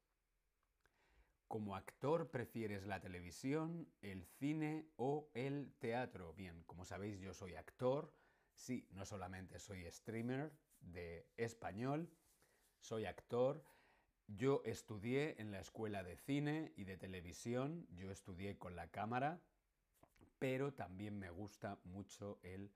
Como 1.48 1.76
actor, 1.76 2.32
¿prefieres 2.32 2.88
la 2.88 3.00
televisión, 3.00 3.88
el 4.02 4.26
cine 4.26 4.88
o 4.96 5.30
el 5.36 5.72
teatro? 5.78 6.34
Bien, 6.34 6.64
como 6.64 6.84
sabéis, 6.84 7.20
yo 7.20 7.36
soy 7.36 7.54
actor. 7.54 8.16
Sí, 8.56 8.88
no 8.90 9.06
solamente 9.06 9.60
soy 9.60 9.86
streamer 9.92 10.52
de 10.80 11.28
español, 11.38 12.10
soy 12.80 13.06
actor. 13.06 13.64
Yo 14.26 14.64
estudié 14.66 15.40
en 15.40 15.52
la 15.52 15.60
escuela 15.60 16.02
de 16.02 16.18
cine 16.18 16.74
y 16.76 16.86
de 16.86 16.98
televisión, 16.98 17.86
yo 17.92 18.10
estudié 18.10 18.58
con 18.58 18.76
la 18.76 18.88
cámara 18.88 19.40
pero 20.42 20.74
también 20.74 21.20
me 21.20 21.30
gusta 21.30 21.78
mucho 21.84 22.40
el 22.42 22.72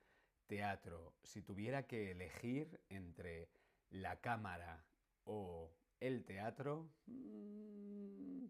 teatro. 0.45 1.15
Si 1.23 1.41
tuviera 1.41 1.87
que 1.87 2.11
elegir 2.11 2.79
entre 2.89 3.49
la 3.89 4.21
cámara 4.21 4.85
o 5.23 5.71
el 5.99 6.23
teatro, 6.25 6.87
mm, 7.07 8.45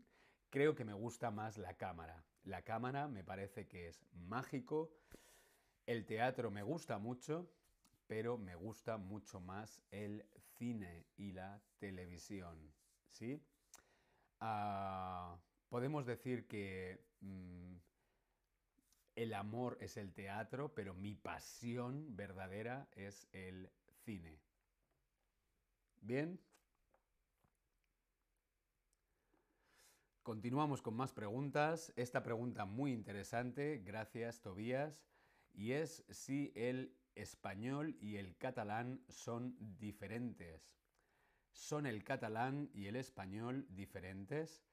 creo 0.49 0.75
que 0.75 0.83
me 0.83 0.91
gusta 0.91 1.31
más 1.31 1.57
la 1.57 1.77
cámara. 1.77 2.25
La 2.43 2.63
cámara 2.63 3.07
me 3.07 3.23
parece 3.23 3.69
que 3.69 3.87
es 3.87 4.03
mágico. 4.11 4.91
El 5.85 6.05
teatro 6.05 6.51
me 6.51 6.63
gusta 6.63 6.97
mucho, 6.97 7.49
pero 8.07 8.37
me 8.37 8.55
gusta 8.55 8.97
mucho 8.97 9.39
más 9.39 9.81
el 9.91 10.25
cine 10.57 11.05
y 11.15 11.31
la 11.31 11.61
televisión. 11.79 12.69
¿Sí? 13.11 13.41
Ah, 14.41 15.37
podemos 15.69 16.05
decir 16.05 16.47
que 16.47 16.99
mm, 17.21 17.75
el 19.15 19.33
amor 19.33 19.77
es 19.79 19.97
el 19.97 20.13
teatro, 20.13 20.73
pero 20.73 20.93
mi 20.93 21.15
pasión 21.15 22.15
verdadera 22.15 22.87
es 22.91 23.27
el 23.31 23.69
cine. 24.03 24.39
Bien. 26.01 26.39
Continuamos 30.21 30.81
con 30.81 30.95
más 30.95 31.13
preguntas. 31.13 31.93
Esta 31.95 32.23
pregunta 32.23 32.65
muy 32.65 32.91
interesante, 32.91 33.81
gracias 33.85 34.41
Tobías, 34.41 35.03
y 35.53 35.73
es 35.73 36.03
si 36.09 36.51
el 36.55 36.97
español 37.15 37.95
y 37.99 38.17
el 38.17 38.35
catalán 38.37 39.01
son 39.07 39.55
diferentes. 39.59 40.75
¿Son 41.53 41.85
el 41.85 42.03
catalán 42.03 42.69
y 42.73 42.87
el 42.87 42.97
español 42.97 43.65
diferentes? 43.69 44.63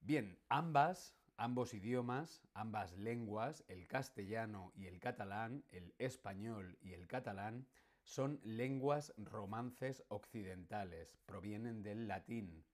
Bien, 0.00 0.38
ambas, 0.48 1.17
ambos 1.38 1.72
idiomas, 1.72 2.42
ambas 2.52 2.92
lenguas, 2.98 3.64
el 3.68 3.86
castellano 3.86 4.72
y 4.74 4.86
el 4.86 4.98
catalán, 4.98 5.64
el 5.70 5.94
español 5.98 6.76
y 6.82 6.92
el 6.92 7.06
catalán, 7.06 7.66
son 8.02 8.40
lenguas 8.42 9.14
romances 9.16 10.02
occidentales, 10.08 11.16
provienen 11.26 11.82
del 11.82 12.08
latín, 12.08 12.64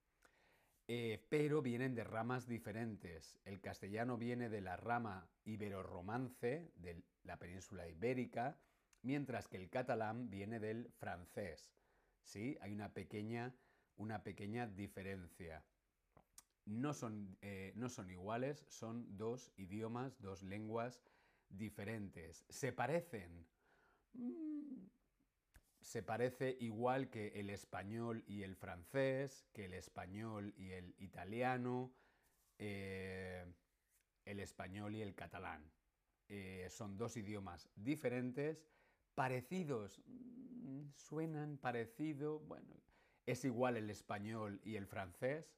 eh, 0.89 1.27
pero 1.29 1.61
vienen 1.61 1.95
de 1.95 2.05
ramas 2.05 2.47
diferentes. 2.47 3.39
El 3.45 3.61
castellano 3.61 4.17
viene 4.17 4.49
de 4.49 4.63
la 4.63 4.77
rama 4.77 5.29
ibero-romance, 5.45 6.71
de 6.77 7.03
la 7.23 7.39
península 7.39 7.87
ibérica, 7.89 8.59
mientras 9.03 9.47
que 9.47 9.59
el 9.59 9.69
catalán 9.69 10.31
viene 10.31 10.59
del 10.59 10.91
francés. 10.99 11.75
¿Sí? 12.23 12.57
Hay 12.63 12.73
una 12.73 12.95
pequeña, 12.95 13.55
una 13.97 14.23
pequeña 14.23 14.67
diferencia. 14.67 15.63
No 16.67 16.95
son, 16.95 17.37
eh, 17.43 17.73
no 17.77 17.89
son 17.89 18.11
iguales, 18.11 18.65
son 18.69 19.17
dos 19.17 19.53
idiomas, 19.57 20.21
dos 20.21 20.43
lenguas 20.43 21.03
diferentes. 21.49 22.45
¿Se 22.49 22.73
parecen? 22.73 23.47
Mm, 24.15 24.87
se 25.81 26.03
parece 26.03 26.57
igual 26.61 27.11
que 27.11 27.29
el 27.39 27.51
español 27.51 28.25
y 28.27 28.43
el 28.43 28.57
francés, 28.57 29.47
que 29.53 29.67
el 29.67 29.75
español 29.75 30.55
y 30.57 30.71
el 30.71 30.95
italiano, 30.99 31.93
eh, 32.59 33.45
el 34.25 34.41
español 34.41 34.95
y 34.97 35.03
el 35.03 35.15
catalán. 35.15 35.71
Eh, 36.29 36.69
son 36.71 36.97
dos 36.97 37.19
idiomas 37.19 37.69
diferentes, 37.77 38.65
parecidos, 39.15 40.01
mm, 40.07 40.89
suenan 40.97 41.59
parecido, 41.59 42.41
bueno, 42.41 42.81
es 43.27 43.45
igual 43.45 43.77
el 43.77 43.91
español 43.91 44.61
y 44.65 44.77
el 44.77 44.87
francés, 44.87 45.55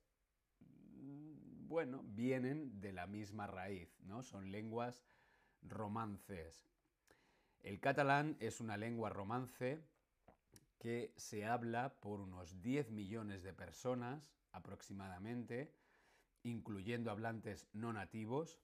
bueno, 1.69 2.03
vienen 2.05 2.81
de 2.81 2.93
la 2.93 3.07
misma 3.07 3.47
raíz, 3.47 4.01
¿no? 4.03 4.23
Son 4.23 4.51
lenguas 4.51 5.05
romances. 5.63 6.65
El 7.61 7.81
catalán 7.81 8.37
es 8.41 8.61
una 8.61 8.77
lengua 8.77 9.11
romance 9.11 9.83
que 10.79 11.13
se 11.17 11.47
habla 11.47 11.99
por 12.01 12.21
unos 12.21 12.63
10 12.63 12.91
millones 12.91 13.43
de 13.43 13.53
personas 13.53 14.31
aproximadamente, 14.53 15.75
incluyendo 16.43 17.11
hablantes 17.11 17.69
no 17.73 17.93
nativos. 17.93 18.61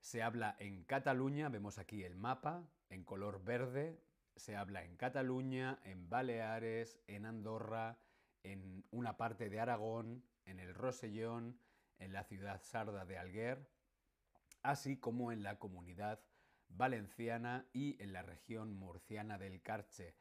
Se 0.00 0.22
habla 0.22 0.56
en 0.58 0.84
Cataluña, 0.84 1.48
vemos 1.48 1.78
aquí 1.78 2.04
el 2.04 2.16
mapa, 2.16 2.68
en 2.90 3.04
color 3.04 3.42
verde. 3.42 3.98
Se 4.36 4.56
habla 4.56 4.84
en 4.84 4.96
Cataluña, 4.96 5.78
en 5.84 6.08
Baleares, 6.08 6.98
en 7.06 7.24
Andorra, 7.24 7.98
en 8.42 8.84
una 8.90 9.16
parte 9.16 9.48
de 9.48 9.60
Aragón, 9.60 10.24
en 10.44 10.58
el 10.58 10.74
Rosellón, 10.74 11.58
en 12.02 12.12
la 12.12 12.24
ciudad 12.24 12.60
sarda 12.62 13.04
de 13.04 13.18
Alguer, 13.18 13.68
así 14.62 14.96
como 14.96 15.32
en 15.32 15.42
la 15.42 15.58
comunidad 15.58 16.20
valenciana 16.68 17.66
y 17.72 18.02
en 18.02 18.12
la 18.12 18.22
región 18.22 18.74
murciana 18.74 19.38
del 19.38 19.62
Carche. 19.62 20.16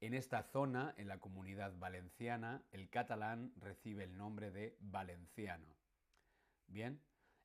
En 0.00 0.12
esta 0.12 0.42
zona, 0.42 0.94
en 0.96 1.08
la 1.08 1.18
comunidad 1.18 1.76
valenciana, 1.78 2.62
el 2.72 2.90
catalán 2.90 3.52
recibe 3.56 4.04
el 4.04 4.16
nombre 4.16 4.50
de 4.50 4.76
valenciano. 4.80 5.76
Bien, 6.66 7.00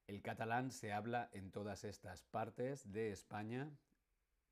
el 0.08 0.22
catalán 0.22 0.72
se 0.72 0.92
habla 0.92 1.30
en 1.32 1.52
todas 1.52 1.84
estas 1.84 2.24
partes 2.24 2.92
de 2.92 3.12
España 3.12 3.70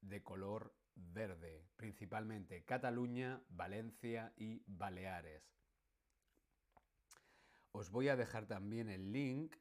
de 0.02 0.24
color 0.24 0.74
verde, 0.96 1.66
principalmente 1.76 2.64
Cataluña, 2.64 3.42
Valencia 3.50 4.34
y 4.38 4.64
Baleares. 4.68 5.58
Os 7.78 7.92
voy 7.92 8.08
a 8.10 8.16
dejar 8.16 8.48
también 8.48 8.90
el 8.90 9.12
link 9.12 9.56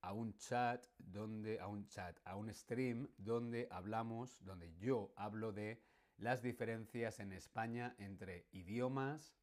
a 0.00 0.12
un 0.12 0.36
chat 0.36 0.86
donde 0.96 1.58
a 1.58 1.66
un 1.66 1.88
chat, 1.88 2.20
a 2.24 2.36
un 2.36 2.54
stream 2.54 3.08
donde 3.18 3.66
hablamos, 3.68 4.38
donde 4.44 4.72
yo 4.76 5.12
hablo 5.16 5.50
de 5.50 5.82
las 6.18 6.40
diferencias 6.40 7.18
en 7.18 7.32
España 7.32 7.96
entre 7.98 8.46
idiomas 8.52 9.34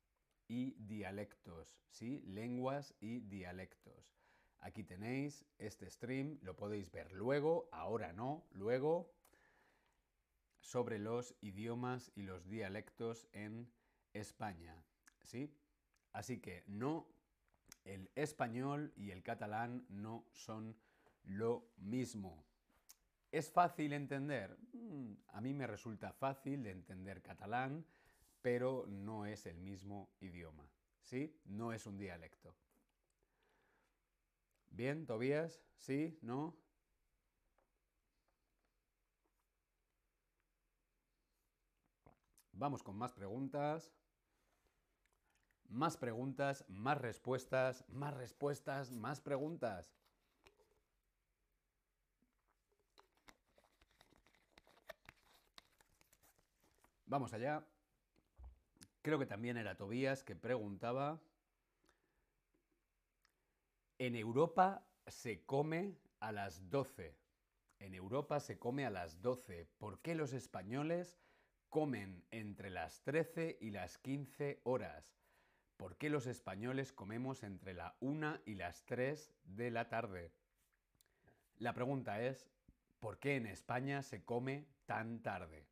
y 0.47 0.76
dialectos, 0.80 1.78
¿sí? 1.89 2.21
Lenguas 2.21 2.95
y 3.02 3.19
dialectos. 3.19 4.15
Aquí 4.60 4.86
tenéis 4.86 5.45
este 5.58 5.89
stream, 5.89 6.39
lo 6.41 6.56
podéis 6.56 6.89
ver 6.89 7.12
luego, 7.12 7.67
ahora 7.73 8.13
no, 8.13 8.47
luego, 8.52 9.13
sobre 10.62 11.00
los 11.00 11.36
idiomas 11.41 12.13
y 12.15 12.21
los 12.21 12.47
dialectos 12.47 13.28
en 13.34 13.69
España, 14.13 14.86
¿sí? 15.26 15.54
Así 16.18 16.40
que 16.40 16.64
no, 16.66 17.06
el 17.86 18.10
español 18.16 18.92
y 18.96 19.12
el 19.12 19.22
catalán 19.22 19.86
no 19.88 20.26
son 20.32 20.76
lo 21.26 21.70
mismo. 21.78 22.44
¿Es 23.32 23.52
fácil 23.52 23.94
entender? 23.94 24.58
Mm, 24.74 25.14
a 25.28 25.42
mí 25.42 25.54
me 25.54 25.68
resulta 25.68 26.12
fácil 26.12 26.64
de 26.64 26.72
entender 26.72 27.22
catalán, 27.22 27.86
pero 28.42 28.88
no 28.88 29.28
es 29.28 29.46
el 29.46 29.60
mismo 29.60 30.10
idioma. 30.20 30.68
¿Sí? 31.04 31.40
No 31.46 31.72
es 31.72 31.86
un 31.86 32.00
dialecto. 32.00 32.56
Bien, 34.72 35.06
Tobías, 35.06 35.62
¿sí? 35.76 36.18
¿No? 36.24 36.58
Vamos 42.54 42.82
con 42.82 42.98
más 42.98 43.14
preguntas. 43.14 43.94
Más 45.70 45.98
preguntas, 45.98 46.64
más 46.68 46.98
respuestas, 46.98 47.84
más 47.90 48.14
respuestas, 48.14 48.92
más 48.92 49.22
preguntas. 49.22 49.94
Vamos 57.06 57.34
allá. 57.34 57.66
Creo 59.02 59.18
que 59.18 59.26
también 59.26 59.56
era 59.56 59.76
Tobías 59.76 60.24
que 60.24 60.36
preguntaba. 60.36 61.22
En 63.98 64.16
Europa 64.16 64.86
se 65.08 65.46
come 65.46 65.98
a 66.20 66.34
las 66.34 66.70
12. 66.70 67.16
En 67.80 67.94
Europa 67.94 68.40
se 68.40 68.60
come 68.60 68.86
a 68.86 68.90
las 68.90 69.22
12. 69.22 69.68
¿Por 69.78 70.02
qué 70.02 70.16
los 70.16 70.34
españoles 70.34 71.18
comen 71.70 72.26
entre 72.32 72.70
las 72.70 73.02
13 73.04 73.58
y 73.62 73.72
las 73.72 73.98
15 73.98 74.60
horas? 74.64 75.17
¿Por 75.78 75.96
qué 75.96 76.10
los 76.10 76.26
españoles 76.26 76.92
comemos 76.92 77.44
entre 77.44 77.76
la 77.76 77.96
1 78.00 78.40
y 78.46 78.56
las 78.56 78.84
3 78.86 79.32
de 79.44 79.70
la 79.70 79.88
tarde? 79.90 80.34
La 81.60 81.74
pregunta 81.74 82.22
es, 82.22 82.50
¿por 83.00 83.20
qué 83.20 83.36
en 83.36 83.46
España 83.46 84.02
se 84.02 84.26
come 84.26 84.68
tan 84.88 85.22
tarde? 85.22 85.68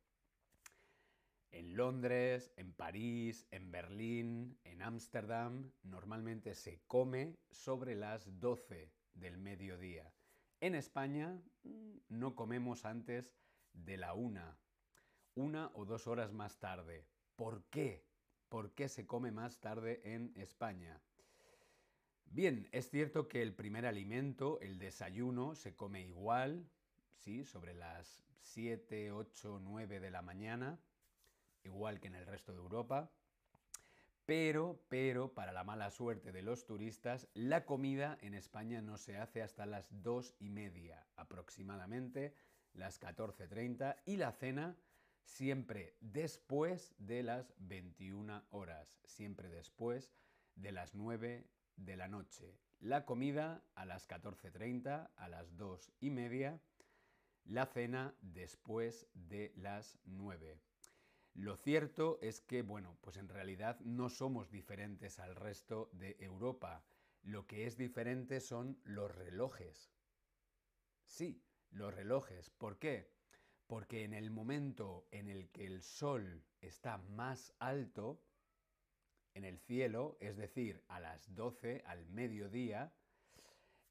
En 1.50 1.76
Londres, 1.76 2.52
en 2.56 2.72
París, 2.72 3.46
en 3.50 3.72
Berlín, 3.72 4.58
en 4.62 4.82
Ámsterdam, 4.82 5.72
normalmente 5.82 6.54
se 6.54 6.80
come 6.86 7.36
sobre 7.50 7.96
las 7.96 8.38
12 8.38 8.92
del 9.14 9.38
mediodía. 9.38 10.12
En 10.60 10.74
España 10.74 11.40
mm, 11.64 11.98
no 12.08 12.36
comemos 12.36 12.84
antes 12.84 13.34
de 13.72 13.96
la 13.96 14.14
una, 14.14 14.56
una 15.34 15.70
o 15.74 15.84
dos 15.84 16.06
horas 16.06 16.32
más 16.32 16.58
tarde. 16.58 17.06
¿Por 17.36 17.64
qué? 17.64 18.05
¿Por 18.48 18.72
qué 18.72 18.88
se 18.88 19.06
come 19.06 19.32
más 19.32 19.60
tarde 19.60 20.00
en 20.04 20.32
España? 20.36 21.00
Bien, 22.26 22.68
es 22.72 22.90
cierto 22.90 23.28
que 23.28 23.42
el 23.42 23.54
primer 23.54 23.86
alimento, 23.86 24.60
el 24.60 24.78
desayuno, 24.78 25.54
se 25.54 25.74
come 25.74 26.02
igual, 26.02 26.68
sí, 27.16 27.44
sobre 27.44 27.74
las 27.74 28.22
7, 28.40 29.10
8, 29.10 29.60
9 29.62 30.00
de 30.00 30.10
la 30.10 30.22
mañana, 30.22 30.78
igual 31.64 31.98
que 31.98 32.08
en 32.08 32.14
el 32.14 32.26
resto 32.26 32.52
de 32.52 32.58
Europa. 32.58 33.10
Pero, 34.26 34.80
pero, 34.88 35.34
para 35.34 35.52
la 35.52 35.64
mala 35.64 35.90
suerte 35.90 36.32
de 36.32 36.42
los 36.42 36.66
turistas, 36.66 37.28
la 37.34 37.64
comida 37.64 38.18
en 38.20 38.34
España 38.34 38.80
no 38.82 38.98
se 38.98 39.16
hace 39.16 39.42
hasta 39.42 39.66
las 39.66 40.02
dos 40.02 40.34
y 40.38 40.50
media, 40.50 41.06
aproximadamente 41.16 42.34
las 42.74 43.00
14.30, 43.00 43.96
y 44.04 44.16
la 44.16 44.32
cena 44.32 44.76
siempre 45.26 45.96
después 46.00 46.94
de 46.98 47.22
las 47.22 47.52
21 47.58 48.46
horas, 48.50 48.98
siempre 49.04 49.48
después 49.48 50.10
de 50.54 50.72
las 50.72 50.94
9 50.94 51.46
de 51.76 51.96
la 51.96 52.08
noche. 52.08 52.58
La 52.78 53.04
comida 53.04 53.62
a 53.74 53.84
las 53.84 54.08
14.30, 54.08 55.10
a 55.14 55.28
las 55.28 55.56
2 55.56 55.92
y 56.00 56.10
media, 56.10 56.60
la 57.44 57.66
cena 57.66 58.14
después 58.20 59.08
de 59.14 59.52
las 59.56 59.98
9. 60.04 60.60
Lo 61.34 61.56
cierto 61.56 62.18
es 62.22 62.40
que, 62.40 62.62
bueno, 62.62 62.96
pues 63.02 63.18
en 63.18 63.28
realidad 63.28 63.78
no 63.80 64.08
somos 64.08 64.50
diferentes 64.50 65.18
al 65.18 65.36
resto 65.36 65.90
de 65.92 66.16
Europa. 66.18 66.84
Lo 67.22 67.46
que 67.46 67.66
es 67.66 67.76
diferente 67.76 68.40
son 68.40 68.80
los 68.84 69.14
relojes. 69.14 69.92
Sí, 71.04 71.42
los 71.70 71.94
relojes. 71.94 72.50
¿Por 72.50 72.78
qué? 72.78 73.15
Porque 73.66 74.04
en 74.04 74.14
el 74.14 74.30
momento 74.30 75.06
en 75.10 75.28
el 75.28 75.48
que 75.50 75.66
el 75.66 75.82
Sol 75.82 76.44
está 76.60 76.98
más 76.98 77.52
alto 77.58 78.20
en 79.34 79.44
el 79.44 79.58
cielo, 79.58 80.16
es 80.20 80.36
decir, 80.36 80.82
a 80.88 81.00
las 81.00 81.34
12, 81.34 81.82
al 81.86 82.06
mediodía, 82.06 82.92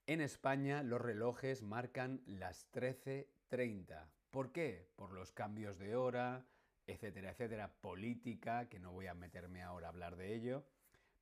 en 0.07 0.21
España 0.21 0.83
los 0.83 1.01
relojes 1.01 1.61
marcan 1.61 2.21
las 2.25 2.71
13.30. 2.71 4.07
¿Por 4.31 4.51
qué? 4.51 4.87
Por 4.95 5.13
los 5.13 5.31
cambios 5.31 5.77
de 5.77 5.95
hora, 5.95 6.45
etcétera, 6.87 7.31
etcétera, 7.31 7.73
política, 7.81 8.69
que 8.69 8.79
no 8.79 8.91
voy 8.91 9.07
a 9.07 9.13
meterme 9.13 9.61
ahora 9.61 9.87
a 9.87 9.89
hablar 9.89 10.15
de 10.15 10.35
ello, 10.35 10.63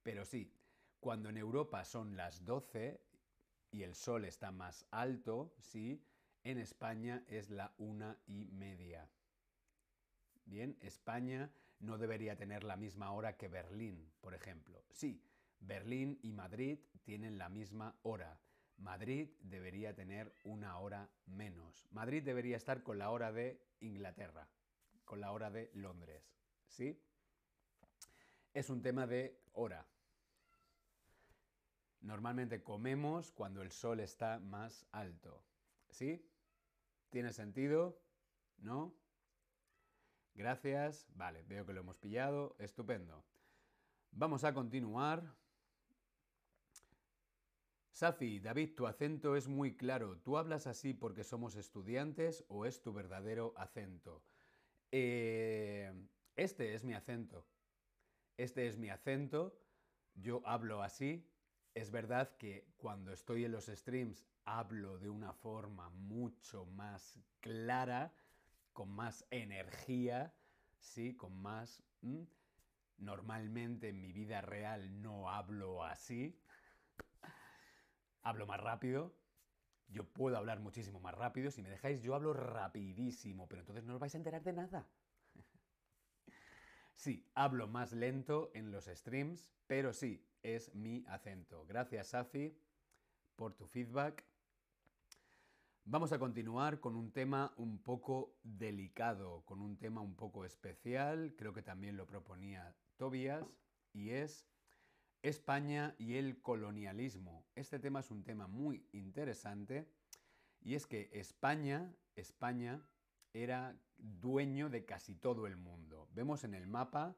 pero 0.04 0.26
sí, 0.26 0.52
cuando 1.00 1.30
en 1.30 1.38
Europa 1.38 1.86
son 1.86 2.18
las 2.18 2.46
12 2.46 3.02
y 3.72 3.84
el 3.84 3.96
sol 3.96 4.26
está 4.26 4.52
más 4.52 4.86
alto, 4.92 5.54
sí, 5.60 6.02
en 6.44 6.58
España 6.58 7.24
es 7.28 7.50
la 7.50 7.74
una 7.78 8.18
y 8.28 8.46
media. 8.46 9.10
Bien, 10.46 10.78
España 10.82 11.50
no 11.80 11.98
debería 11.98 12.36
tener 12.36 12.64
la 12.64 12.76
misma 12.76 13.12
hora 13.12 13.38
que 13.38 13.48
Berlín, 13.48 14.12
por 14.22 14.34
ejemplo. 14.34 14.84
Sí, 14.92 15.22
Berlín 15.60 16.20
y 16.22 16.34
Madrid 16.34 16.80
tienen 17.04 17.38
la 17.38 17.50
misma 17.50 17.98
hora. 18.04 18.40
Madrid 18.78 19.30
debería 19.40 19.94
tener 19.94 20.34
una 20.44 20.78
hora 20.80 21.10
menos. 21.26 21.88
Madrid 21.92 22.24
debería 22.24 22.58
estar 22.58 22.84
con 22.84 22.98
la 22.98 23.12
hora 23.12 23.32
de 23.32 23.62
Inglaterra, 23.80 24.48
con 25.06 25.22
la 25.22 25.32
hora 25.32 25.50
de 25.50 25.72
Londres. 25.74 26.34
¿Sí? 26.68 27.00
Es 28.54 28.70
un 28.70 28.82
tema 28.82 29.08
de 29.08 29.40
hora. 29.54 29.86
Normalmente 32.02 32.64
comemos 32.64 33.32
cuando 33.32 33.62
el 33.62 33.72
sol 33.72 34.02
está 34.02 34.40
más 34.40 34.86
alto. 34.92 35.42
¿Sí? 35.90 36.33
¿Tiene 37.14 37.32
sentido? 37.32 38.02
¿No? 38.58 38.92
Gracias. 40.34 41.06
Vale, 41.14 41.44
veo 41.44 41.64
que 41.64 41.72
lo 41.72 41.82
hemos 41.82 42.00
pillado. 42.00 42.56
Estupendo. 42.58 43.24
Vamos 44.10 44.44
a 44.44 44.52
continuar. 44.52 45.24
Safi, 47.92 48.40
David, 48.40 48.74
tu 48.74 48.88
acento 48.88 49.36
es 49.36 49.48
muy 49.48 49.78
claro. 49.78 50.18
¿Tú 50.24 50.40
hablas 50.40 50.66
así 50.66 50.96
porque 50.96 51.24
somos 51.24 51.56
estudiantes 51.56 52.46
o 52.48 52.66
es 52.66 52.82
tu 52.82 52.94
verdadero 52.94 53.54
acento? 53.58 54.24
Eh, 54.92 55.94
este 56.36 56.74
es 56.74 56.84
mi 56.84 56.96
acento. 56.96 57.46
Este 58.38 58.68
es 58.68 58.80
mi 58.80 58.90
acento. 58.90 59.56
Yo 60.16 60.42
hablo 60.48 60.82
así. 60.82 61.30
Es 61.76 61.90
verdad 61.90 62.38
que 62.38 62.68
cuando 62.78 63.12
estoy 63.12 63.46
en 63.46 63.52
los 63.52 63.66
streams 63.66 64.28
hablo 64.46 65.00
de 65.00 65.10
una 65.10 65.34
forma 65.34 65.90
mucho 65.90 66.66
más 66.66 67.20
clara, 67.40 68.14
con 68.74 68.90
más 68.90 69.26
energía, 69.32 70.34
¿sí? 70.80 71.16
Con 71.16 71.42
más... 71.42 71.84
Normalmente 72.98 73.90
en 73.90 74.02
mi 74.02 74.14
vida 74.14 74.42
real 74.42 75.02
no 75.02 75.30
hablo 75.30 75.84
así, 75.84 76.40
hablo 78.22 78.46
más 78.46 78.60
rápido. 78.60 79.16
Yo 79.88 80.06
puedo 80.06 80.38
hablar 80.38 80.60
muchísimo 80.60 81.00
más 81.00 81.16
rápido. 81.16 81.52
Si 81.52 81.62
me 81.62 81.70
dejáis, 81.70 82.02
yo 82.04 82.16
hablo 82.16 82.34
rapidísimo, 82.34 83.48
pero 83.48 83.62
entonces 83.62 83.84
no 83.84 83.96
os 83.96 84.00
vais 84.00 84.14
a 84.16 84.18
enterar 84.18 84.44
de 84.44 84.54
nada. 84.54 84.88
Sí, 86.96 87.26
hablo 87.34 87.68
más 87.68 87.94
lento 87.94 88.52
en 88.54 88.72
los 88.72 88.86
streams, 88.86 89.52
pero 89.68 89.94
sí, 89.94 90.26
es 90.42 90.74
mi 90.76 91.06
acento. 91.08 91.66
Gracias, 91.66 92.08
Safi, 92.10 92.58
por 93.36 93.54
tu 93.54 93.68
feedback. 93.68 94.26
Vamos 95.86 96.14
a 96.14 96.20
continuar 96.20 96.80
con 96.80 96.96
un 96.96 97.12
tema 97.12 97.54
un 97.58 97.78
poco 97.82 98.38
delicado, 98.44 99.44
con 99.46 99.60
un 99.62 99.78
tema 99.78 100.02
un 100.02 100.16
poco 100.16 100.46
especial, 100.46 101.36
creo 101.38 101.54
que 101.54 101.62
también 101.62 101.98
lo 101.98 102.06
proponía 102.06 102.74
Tobias, 102.96 103.46
y 103.92 104.12
es 104.12 104.48
España 105.22 105.96
y 105.98 106.16
el 106.16 106.42
colonialismo. 106.42 107.46
Este 107.56 107.80
tema 107.80 108.02
es 108.02 108.12
un 108.12 108.24
tema 108.24 108.48
muy 108.48 108.88
interesante 108.92 109.90
y 110.62 110.76
es 110.76 110.86
que 110.86 111.10
España, 111.14 111.94
España 112.16 112.82
era 113.34 113.76
dueño 113.98 114.70
de 114.70 114.86
casi 114.86 115.16
todo 115.16 115.48
el 115.48 115.58
mundo. 115.58 116.08
Vemos 116.14 116.44
en 116.44 116.54
el 116.54 116.68
mapa 116.68 117.16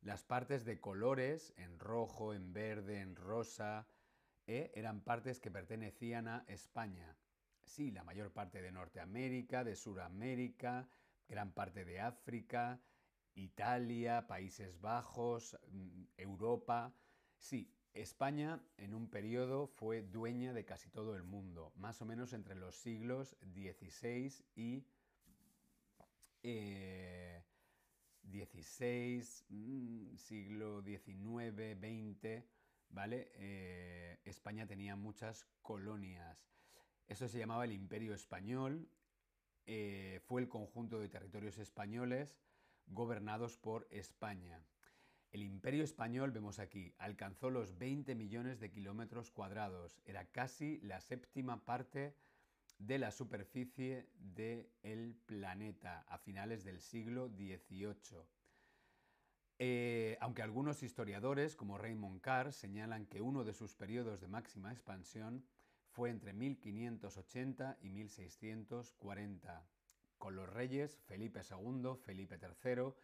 las 0.00 0.24
partes 0.24 0.64
de 0.64 0.80
colores, 0.80 1.52
en 1.56 1.78
rojo, 1.78 2.32
en 2.32 2.52
verde, 2.52 3.00
en 3.00 3.16
rosa, 3.16 3.86
¿eh? 4.46 4.72
eran 4.74 5.02
partes 5.02 5.40
que 5.40 5.50
pertenecían 5.50 6.28
a 6.28 6.44
España. 6.48 7.16
Sí, 7.64 7.90
la 7.90 8.04
mayor 8.04 8.32
parte 8.32 8.62
de 8.62 8.72
Norteamérica, 8.72 9.62
de 9.64 9.76
Suramérica, 9.76 10.88
gran 11.28 11.52
parte 11.52 11.84
de 11.84 12.00
África, 12.00 12.80
Italia, 13.34 14.26
Países 14.26 14.80
Bajos, 14.80 15.58
mm, 15.70 16.04
Europa, 16.16 16.94
Sí, 17.40 17.74
España 17.94 18.62
en 18.76 18.94
un 18.94 19.08
periodo 19.08 19.66
fue 19.66 20.02
dueña 20.02 20.52
de 20.52 20.66
casi 20.66 20.90
todo 20.90 21.16
el 21.16 21.24
mundo, 21.24 21.72
más 21.74 22.02
o 22.02 22.04
menos 22.04 22.34
entre 22.34 22.54
los 22.54 22.76
siglos 22.76 23.34
XVI 23.40 24.44
y 24.54 24.84
Eh, 26.42 27.42
mm, 29.48 30.16
siglo 30.16 30.82
XIX, 30.82 31.76
XX, 31.78 32.44
¿vale? 32.88 33.30
Eh, 33.34 34.18
España 34.24 34.66
tenía 34.66 34.96
muchas 34.96 35.46
colonias. 35.62 36.46
Eso 37.08 37.28
se 37.28 37.38
llamaba 37.38 37.64
el 37.64 37.72
Imperio 37.72 38.14
Español. 38.14 38.88
Eh, 39.66 40.20
fue 40.24 40.40
el 40.40 40.48
conjunto 40.48 40.98
de 40.98 41.08
territorios 41.08 41.58
españoles 41.58 42.38
gobernados 42.86 43.56
por 43.56 43.86
España. 43.90 44.64
El 45.32 45.42
imperio 45.44 45.84
español, 45.84 46.32
vemos 46.32 46.58
aquí, 46.58 46.92
alcanzó 46.98 47.50
los 47.50 47.78
20 47.78 48.16
millones 48.16 48.58
de 48.58 48.70
kilómetros 48.72 49.30
cuadrados. 49.30 50.00
Era 50.04 50.24
casi 50.24 50.80
la 50.80 51.00
séptima 51.00 51.64
parte 51.64 52.16
de 52.80 52.98
la 52.98 53.10
superficie 53.10 54.08
del 54.18 55.14
planeta 55.26 56.00
a 56.08 56.16
finales 56.18 56.64
del 56.64 56.80
siglo 56.80 57.28
XVIII. 57.28 58.24
Eh, 59.58 60.16
aunque 60.20 60.40
algunos 60.40 60.82
historiadores, 60.82 61.56
como 61.56 61.76
Raymond 61.76 62.22
Carr, 62.22 62.54
señalan 62.54 63.04
que 63.04 63.20
uno 63.20 63.44
de 63.44 63.52
sus 63.52 63.74
periodos 63.74 64.22
de 64.22 64.28
máxima 64.28 64.72
expansión 64.72 65.44
fue 65.90 66.08
entre 66.08 66.32
1580 66.32 67.78
y 67.82 67.90
1640, 67.90 69.68
con 70.16 70.34
los 70.34 70.48
reyes 70.48 70.96
Felipe 71.06 71.40
II, 71.40 71.96
Felipe 72.02 72.38
III 72.40 72.94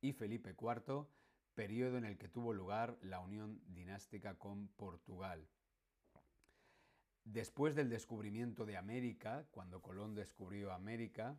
y 0.00 0.12
Felipe 0.14 0.56
IV, 0.58 1.06
periodo 1.54 1.98
en 1.98 2.06
el 2.06 2.16
que 2.16 2.28
tuvo 2.28 2.54
lugar 2.54 2.96
la 3.02 3.20
unión 3.20 3.60
dinástica 3.66 4.38
con 4.38 4.68
Portugal. 4.68 5.46
Después 7.26 7.74
del 7.74 7.90
descubrimiento 7.90 8.64
de 8.64 8.76
América, 8.76 9.48
cuando 9.50 9.82
Colón 9.82 10.14
descubrió 10.14 10.72
América, 10.72 11.36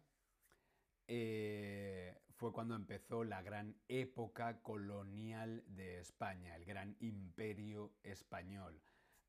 eh, 1.07 2.13
fue 2.35 2.51
cuando 2.51 2.75
empezó 2.75 3.23
la 3.23 3.41
gran 3.41 3.73
época 3.87 4.61
colonial 4.61 5.63
de 5.65 5.99
España, 5.99 6.57
el 6.57 6.65
gran 6.65 6.97
imperio 6.99 7.93
español. 8.03 8.81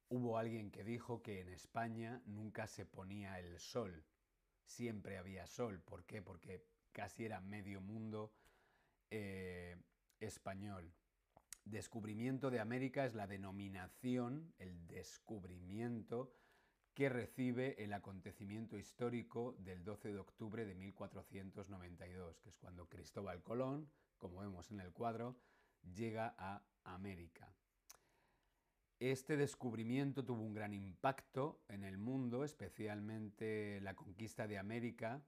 Hubo 0.09 0.37
alguien 0.37 0.73
que 0.73 0.83
dijo 0.83 1.23
que 1.23 1.43
en 1.43 1.49
España 1.51 2.21
nunca 2.27 2.67
se 2.67 2.85
ponía 2.85 3.39
el 3.39 3.61
sol, 3.61 4.05
siempre 4.65 5.17
había 5.17 5.47
sol. 5.47 5.81
¿Por 5.81 6.07
qué? 6.07 6.23
Porque 6.23 6.67
casi 6.91 7.25
era 7.25 7.41
medio 7.41 7.81
mundo 7.81 8.33
eh, 9.13 9.77
español. 10.19 10.93
Descubrimiento 11.65 12.51
de 12.51 12.59
América 12.59 13.05
es 13.05 13.15
la 13.15 13.29
denominación, 13.29 14.53
el 14.59 14.89
descubrimiento 14.89 16.33
que 16.99 17.09
recibe 17.09 17.81
el 17.85 17.93
acontecimiento 17.93 18.77
histórico 18.77 19.55
del 19.61 19.85
12 19.85 20.13
de 20.13 20.19
octubre 20.19 20.67
de 20.67 20.75
1492, 20.75 22.41
que 22.41 22.49
es 22.49 22.59
cuando 22.59 22.89
Cristóbal 22.89 23.41
Colón, 23.45 23.89
como 24.17 24.41
vemos 24.41 24.73
en 24.73 24.81
el 24.81 24.91
cuadro, 24.91 25.37
llega 25.95 26.35
a 26.37 26.61
América. 26.83 27.55
Este 28.99 29.37
descubrimiento 29.37 30.25
tuvo 30.25 30.43
un 30.43 30.55
gran 30.55 30.75
impacto 30.75 31.63
en 31.69 31.85
el 31.85 31.99
mundo, 31.99 32.43
especialmente 32.43 33.81
la 33.81 33.95
conquista 33.95 34.49
de 34.49 34.59
América 34.59 35.23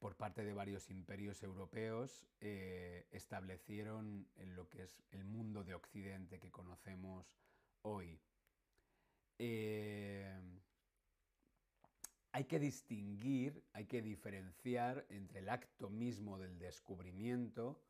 por 0.00 0.16
parte 0.16 0.44
de 0.44 0.52
varios 0.52 0.90
imperios 0.90 1.44
europeos, 1.44 2.26
eh, 2.40 3.06
establecieron 3.12 4.26
en 4.34 4.56
lo 4.56 4.68
que 4.68 4.82
es 4.82 5.00
el 5.12 5.24
mundo 5.24 5.62
de 5.62 5.74
Occidente 5.74 6.40
que 6.40 6.50
conocemos 6.50 7.38
hoy. 7.82 8.18
Eh, 9.38 10.36
hay 12.38 12.44
que 12.44 12.60
distinguir, 12.60 13.64
hay 13.72 13.86
que 13.86 14.00
diferenciar 14.00 15.04
entre 15.08 15.40
el 15.40 15.48
acto 15.48 15.90
mismo 15.90 16.38
del 16.38 16.56
descubrimiento, 16.56 17.82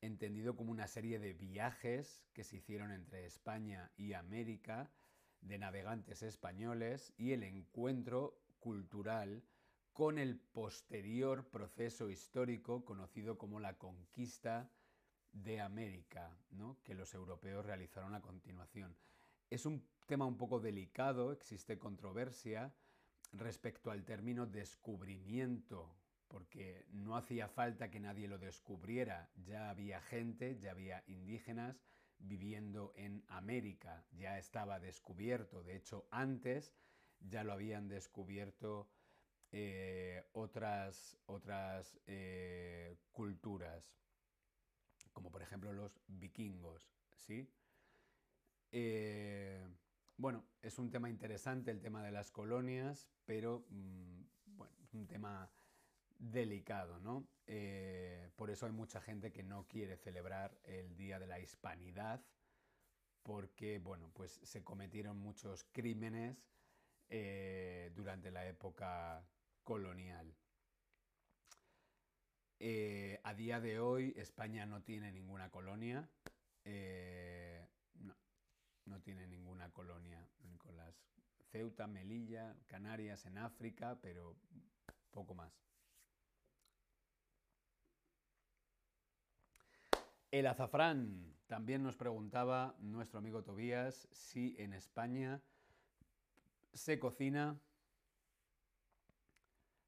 entendido 0.00 0.54
como 0.54 0.70
una 0.70 0.86
serie 0.86 1.18
de 1.18 1.32
viajes 1.32 2.22
que 2.32 2.44
se 2.44 2.58
hicieron 2.58 2.92
entre 2.92 3.26
España 3.26 3.90
y 3.96 4.12
América, 4.12 4.92
de 5.40 5.58
navegantes 5.58 6.22
españoles 6.22 7.12
y 7.16 7.32
el 7.32 7.42
encuentro 7.42 8.38
cultural 8.60 9.42
con 9.92 10.18
el 10.18 10.38
posterior 10.38 11.44
proceso 11.50 12.10
histórico 12.10 12.84
conocido 12.84 13.38
como 13.38 13.58
la 13.58 13.76
conquista 13.76 14.70
de 15.32 15.60
América, 15.60 16.38
que 16.84 16.94
los 16.94 17.12
europeos 17.12 17.66
realizaron 17.66 18.14
a 18.14 18.22
continuación. 18.22 18.94
Es 19.50 19.66
un 19.66 19.84
tema 20.06 20.26
un 20.26 20.36
poco 20.36 20.60
delicado, 20.60 21.32
existe 21.32 21.76
controversia 21.76 22.72
respecto 23.34 23.90
al 23.90 24.04
término 24.04 24.46
descubrimiento, 24.46 25.94
porque 26.28 26.86
no 26.90 27.16
hacía 27.16 27.48
falta 27.48 27.90
que 27.90 28.00
nadie 28.00 28.28
lo 28.28 28.38
descubriera, 28.38 29.30
ya 29.36 29.70
había 29.70 30.00
gente, 30.00 30.58
ya 30.58 30.70
había 30.70 31.04
indígenas 31.06 31.80
viviendo 32.18 32.92
en 32.96 33.24
América, 33.28 34.04
ya 34.12 34.38
estaba 34.38 34.80
descubierto, 34.80 35.62
de 35.62 35.76
hecho 35.76 36.06
antes 36.10 36.72
ya 37.20 37.44
lo 37.44 37.52
habían 37.52 37.88
descubierto 37.88 38.88
eh, 39.52 40.24
otras, 40.32 41.16
otras 41.26 41.98
eh, 42.06 42.96
culturas 43.12 43.94
como 45.14 45.30
por 45.30 45.40
ejemplo 45.40 45.72
los 45.72 45.98
vikingos, 46.08 46.92
¿sí? 47.14 47.48
Eh, 48.72 49.66
bueno, 50.16 50.44
es 50.62 50.78
un 50.78 50.90
tema 50.90 51.10
interesante 51.10 51.70
el 51.70 51.80
tema 51.80 52.02
de 52.02 52.12
las 52.12 52.30
colonias, 52.30 53.08
pero 53.24 53.66
mm, 53.70 54.22
un 54.92 55.06
tema 55.06 55.50
delicado, 56.18 57.00
¿no? 57.00 57.26
Eh, 57.46 58.30
por 58.36 58.50
eso 58.50 58.66
hay 58.66 58.72
mucha 58.72 59.00
gente 59.00 59.32
que 59.32 59.42
no 59.42 59.66
quiere 59.68 59.96
celebrar 59.96 60.58
el 60.64 60.96
Día 60.96 61.18
de 61.18 61.26
la 61.26 61.40
Hispanidad, 61.40 62.24
porque, 63.22 63.78
bueno, 63.78 64.10
pues 64.14 64.40
se 64.42 64.62
cometieron 64.62 65.18
muchos 65.18 65.64
crímenes 65.72 66.36
eh, 67.08 67.90
durante 67.94 68.30
la 68.30 68.46
época 68.46 69.26
colonial. 69.62 70.34
Eh, 72.60 73.20
a 73.24 73.34
día 73.34 73.60
de 73.60 73.80
hoy 73.80 74.14
España 74.16 74.64
no 74.64 74.82
tiene 74.82 75.10
ninguna 75.10 75.50
colonia. 75.50 76.08
No 78.86 79.00
tiene 79.00 79.26
ninguna 79.26 79.70
colonia. 79.70 80.26
Las 80.76 80.94
Ceuta, 81.50 81.86
Melilla, 81.86 82.56
Canarias 82.66 83.26
en 83.26 83.38
África, 83.38 83.98
pero 84.00 84.36
poco 85.10 85.34
más. 85.34 85.52
El 90.30 90.46
azafrán. 90.46 91.32
También 91.46 91.82
nos 91.82 91.96
preguntaba 91.96 92.74
nuestro 92.80 93.18
amigo 93.18 93.44
Tobías 93.44 94.08
si 94.10 94.56
en 94.58 94.72
España 94.72 95.42
se 96.72 96.98
cocina 96.98 97.60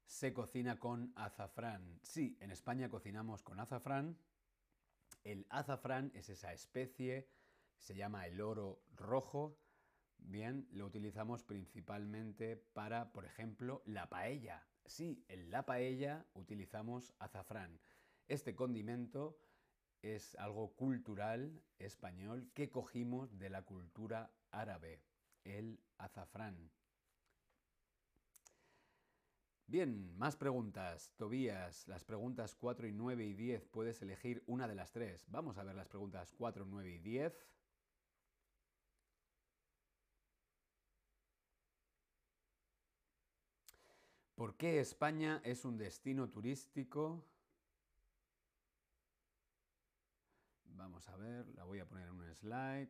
se 0.05 0.33
cocina 0.33 0.79
con 0.79 1.11
azafrán. 1.15 1.99
Sí, 2.01 2.37
en 2.39 2.51
España 2.51 2.89
cocinamos 2.89 3.43
con 3.43 3.59
azafrán. 3.59 4.17
El 5.23 5.45
azafrán 5.49 6.11
es 6.15 6.29
esa 6.29 6.53
especie, 6.53 7.27
se 7.77 7.95
llama 7.95 8.27
el 8.27 8.41
oro 8.41 8.83
rojo. 8.95 9.59
Bien, 10.17 10.67
lo 10.71 10.85
utilizamos 10.85 11.43
principalmente 11.43 12.57
para, 12.57 13.11
por 13.13 13.25
ejemplo, 13.25 13.83
la 13.85 14.09
paella. 14.09 14.67
Sí, 14.85 15.25
en 15.27 15.51
la 15.51 15.65
paella 15.65 16.25
utilizamos 16.33 17.13
azafrán. 17.19 17.79
Este 18.27 18.55
condimento 18.55 19.39
es 20.01 20.35
algo 20.35 20.75
cultural 20.75 21.63
español 21.79 22.49
que 22.53 22.69
cogimos 22.69 23.37
de 23.37 23.49
la 23.49 23.63
cultura 23.63 24.31
árabe, 24.51 25.01
el 25.43 25.79
azafrán. 25.97 26.71
Bien, 29.69 30.17
más 30.17 30.37
preguntas. 30.37 31.11
Tobías, 31.17 31.89
las 31.89 32.05
preguntas 32.05 32.55
4 32.55 32.87
y 32.87 32.93
9 32.93 33.25
y 33.25 33.33
10, 33.33 33.65
puedes 33.67 34.01
elegir 34.01 34.41
una 34.47 34.65
de 34.65 34.75
las 34.75 34.93
tres. 34.93 35.25
Vamos 35.29 35.57
a 35.57 35.63
ver 35.63 35.75
las 35.75 35.89
preguntas 35.89 36.33
4, 36.37 36.65
9 36.65 36.89
y 36.89 36.99
10. 36.99 37.37
¿Por 44.37 44.55
qué 44.55 44.79
España 44.79 45.41
es 45.43 45.65
un 45.65 45.79
destino 45.79 46.29
turístico? 46.29 47.25
Vamos 50.65 51.09
a 51.09 51.15
ver, 51.15 51.47
la 51.55 51.63
voy 51.63 51.79
a 51.79 51.87
poner 51.87 52.07
en 52.07 52.13
un 52.13 52.35
slide. 52.35 52.89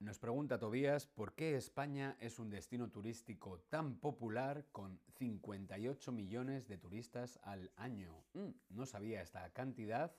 Nos 0.00 0.18
pregunta 0.18 0.58
Tobías, 0.58 1.06
¿por 1.06 1.32
qué 1.32 1.56
España 1.56 2.14
es 2.20 2.38
un 2.38 2.50
destino 2.50 2.90
turístico 2.90 3.60
tan 3.70 3.96
popular 3.96 4.66
con 4.70 5.00
58 5.16 6.12
millones 6.12 6.68
de 6.68 6.76
turistas 6.76 7.40
al 7.42 7.72
año? 7.76 8.22
Mm, 8.34 8.50
no 8.68 8.84
sabía 8.84 9.22
esta 9.22 9.48
cantidad. 9.48 10.14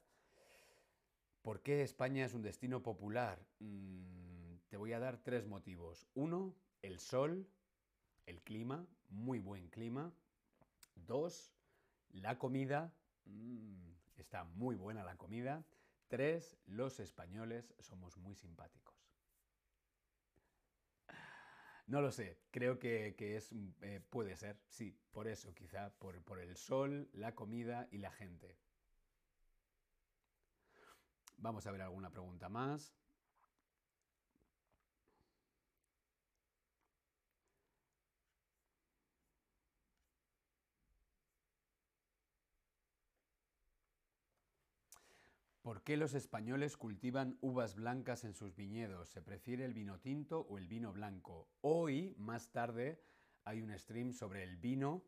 ¿Por 1.44 1.62
qué 1.62 1.84
España 1.84 2.26
es 2.26 2.34
un 2.34 2.42
destino 2.42 2.82
popular? 2.82 3.46
Mm, 3.60 4.56
te 4.70 4.78
voy 4.78 4.94
a 4.94 5.00
dar 5.00 5.20
tres 5.22 5.46
motivos. 5.46 6.08
Uno, 6.16 6.56
el 6.84 7.00
sol, 7.00 7.50
el 8.28 8.42
clima, 8.44 8.86
muy 9.10 9.40
buen 9.40 9.70
clima. 9.70 10.14
Dos, 10.96 11.56
la 12.12 12.38
comida, 12.38 12.94
mm, 13.26 13.90
está 14.18 14.44
muy 14.44 14.76
buena 14.76 15.04
la 15.04 15.18
comida. 15.18 15.66
Tres, 16.08 16.58
los 16.68 17.00
españoles 17.00 17.74
somos 17.80 18.18
muy 18.18 18.36
simpáticos. 18.36 18.94
No 21.88 22.02
lo 22.02 22.12
sé, 22.12 22.40
creo 22.52 22.80
que, 22.80 23.16
es, 23.18 23.52
eh, 23.82 24.02
puede 24.10 24.38
ser, 24.38 24.58
sí, 24.70 24.98
por 25.12 25.28
eso, 25.28 25.54
quizá, 25.54 25.90
por, 26.00 26.22
por 26.24 26.40
el 26.40 26.56
sol, 26.56 27.10
la 27.14 27.36
comida 27.36 27.88
y 27.92 27.98
la 27.98 28.12
gente. 28.12 28.58
Vamos 31.38 31.68
a 31.68 31.72
ver 31.72 31.82
alguna 31.82 32.10
pregunta 32.10 32.48
más. 32.48 32.94
¿Por 45.64 45.82
qué 45.82 45.96
los 45.96 46.14
españoles 46.14 46.76
cultivan 46.76 47.38
uvas 47.40 47.76
blancas 47.76 48.26
en 48.26 48.34
sus 48.34 48.54
viñedos? 48.54 49.08
¿Se 49.08 49.22
prefiere 49.22 49.64
el 49.64 49.74
vino 49.74 49.98
tinto 49.98 50.42
o 50.42 50.58
el 50.58 50.68
vino 50.68 50.92
blanco? 50.92 51.48
Hoy, 51.62 52.14
más 52.18 52.52
tarde, 52.52 53.02
hay 53.46 53.62
un 53.62 53.72
stream 53.80 54.12
sobre 54.12 54.44
el 54.44 54.58
vino. 54.58 55.06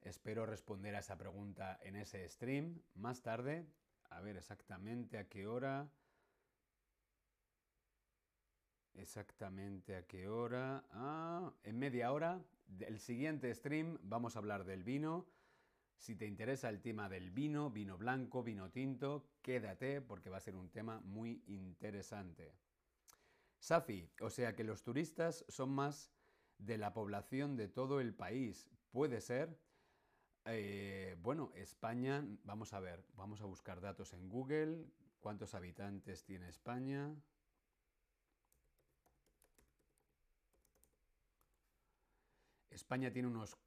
Espero 0.00 0.46
responder 0.46 0.96
a 0.96 1.00
esa 1.00 1.18
pregunta 1.18 1.78
en 1.82 1.96
ese 1.96 2.26
stream. 2.30 2.80
Más 2.94 3.20
tarde, 3.20 3.66
a 4.08 4.22
ver 4.22 4.38
exactamente 4.38 5.18
a 5.18 5.28
qué 5.28 5.46
hora. 5.46 5.92
Exactamente 8.94 9.96
a 9.96 10.06
qué 10.06 10.28
hora. 10.28 10.82
Ah, 10.92 11.52
en 11.62 11.78
media 11.78 12.10
hora. 12.10 12.42
El 12.78 13.00
siguiente 13.00 13.54
stream 13.54 13.98
vamos 14.00 14.34
a 14.34 14.38
hablar 14.38 14.64
del 14.64 14.82
vino. 14.82 15.26
Si 16.00 16.16
te 16.16 16.24
interesa 16.24 16.70
el 16.70 16.80
tema 16.80 17.10
del 17.10 17.30
vino, 17.30 17.70
vino 17.70 17.98
blanco, 17.98 18.42
vino 18.42 18.70
tinto, 18.70 19.28
quédate 19.42 20.00
porque 20.00 20.30
va 20.30 20.38
a 20.38 20.40
ser 20.40 20.56
un 20.56 20.70
tema 20.70 20.98
muy 21.00 21.44
interesante. 21.46 22.54
Safi, 23.58 24.10
o 24.22 24.30
sea 24.30 24.56
que 24.56 24.64
los 24.64 24.82
turistas 24.82 25.44
son 25.48 25.68
más 25.72 26.10
de 26.56 26.78
la 26.78 26.94
población 26.94 27.54
de 27.54 27.68
todo 27.68 28.00
el 28.00 28.14
país. 28.14 28.66
Puede 28.90 29.20
ser. 29.20 29.60
Eh, 30.46 31.18
bueno, 31.20 31.52
España, 31.54 32.26
vamos 32.44 32.72
a 32.72 32.80
ver, 32.80 33.04
vamos 33.12 33.42
a 33.42 33.44
buscar 33.44 33.82
datos 33.82 34.14
en 34.14 34.26
Google. 34.30 34.86
¿Cuántos 35.20 35.54
habitantes 35.54 36.24
tiene 36.24 36.48
España? 36.48 37.14
España 42.70 43.12
tiene 43.12 43.28
unos 43.28 43.58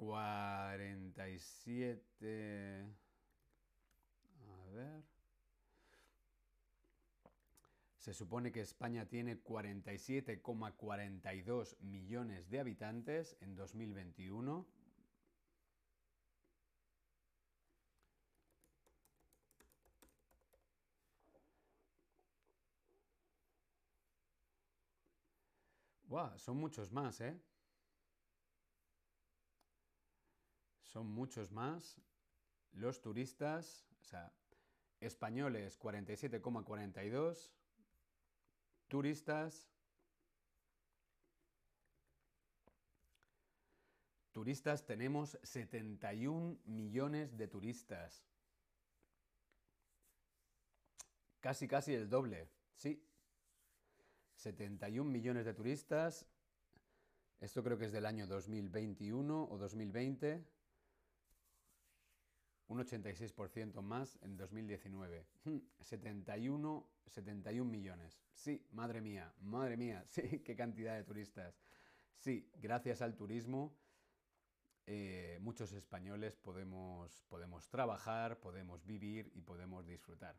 47... 0.00 2.88
A 4.48 4.64
ver. 4.72 5.04
Se 7.98 8.14
supone 8.14 8.50
que 8.50 8.62
España 8.62 9.04
tiene 9.04 9.44
47,42 9.44 11.78
millones 11.80 12.48
de 12.48 12.60
habitantes 12.60 13.36
en 13.42 13.54
2021. 13.56 14.66
¡Wow! 26.08 26.38
Son 26.38 26.56
muchos 26.56 26.90
más, 26.90 27.20
¿eh? 27.20 27.38
Son 30.90 31.06
muchos 31.06 31.52
más. 31.52 32.00
Los 32.72 33.00
turistas, 33.00 33.86
o 34.00 34.04
sea, 34.04 34.32
españoles 35.00 35.78
47,42, 35.78 37.50
turistas. 38.88 39.68
Turistas 44.32 44.84
tenemos 44.84 45.38
71 45.42 46.58
millones 46.64 47.36
de 47.36 47.48
turistas. 47.48 48.24
Casi, 51.40 51.66
casi 51.66 51.94
el 51.94 52.08
doble, 52.08 52.48
sí. 52.74 53.02
71 54.36 55.08
millones 55.10 55.44
de 55.44 55.54
turistas. 55.54 56.26
Esto 57.40 57.62
creo 57.62 57.78
que 57.78 57.86
es 57.86 57.92
del 57.92 58.06
año 58.06 58.26
2021 58.26 59.48
o 59.50 59.58
2020. 59.58 60.59
Un 62.70 62.78
86% 62.78 63.82
más 63.82 64.16
en 64.22 64.36
2019. 64.36 65.26
71, 65.80 66.88
71 67.04 67.68
millones. 67.68 68.22
Sí, 68.32 68.64
madre 68.70 69.00
mía, 69.00 69.34
madre 69.40 69.76
mía, 69.76 70.04
sí, 70.08 70.38
qué 70.44 70.54
cantidad 70.54 70.94
de 70.94 71.02
turistas. 71.02 71.60
Sí, 72.16 72.48
gracias 72.54 73.02
al 73.02 73.16
turismo, 73.16 73.76
eh, 74.86 75.38
muchos 75.40 75.72
españoles 75.72 76.36
podemos, 76.36 77.24
podemos 77.28 77.68
trabajar, 77.68 78.38
podemos 78.38 78.86
vivir 78.86 79.32
y 79.34 79.40
podemos 79.40 79.84
disfrutar. 79.84 80.38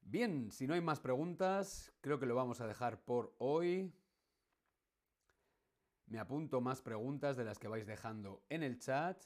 Bien, 0.00 0.50
si 0.50 0.66
no 0.66 0.74
hay 0.74 0.80
más 0.80 0.98
preguntas, 0.98 1.92
creo 2.00 2.18
que 2.18 2.26
lo 2.26 2.34
vamos 2.34 2.60
a 2.60 2.66
dejar 2.66 3.04
por 3.04 3.36
hoy. 3.38 3.94
Me 6.06 6.18
apunto 6.18 6.60
más 6.60 6.82
preguntas 6.82 7.36
de 7.36 7.44
las 7.44 7.60
que 7.60 7.68
vais 7.68 7.86
dejando 7.86 8.42
en 8.48 8.64
el 8.64 8.80
chat. 8.80 9.24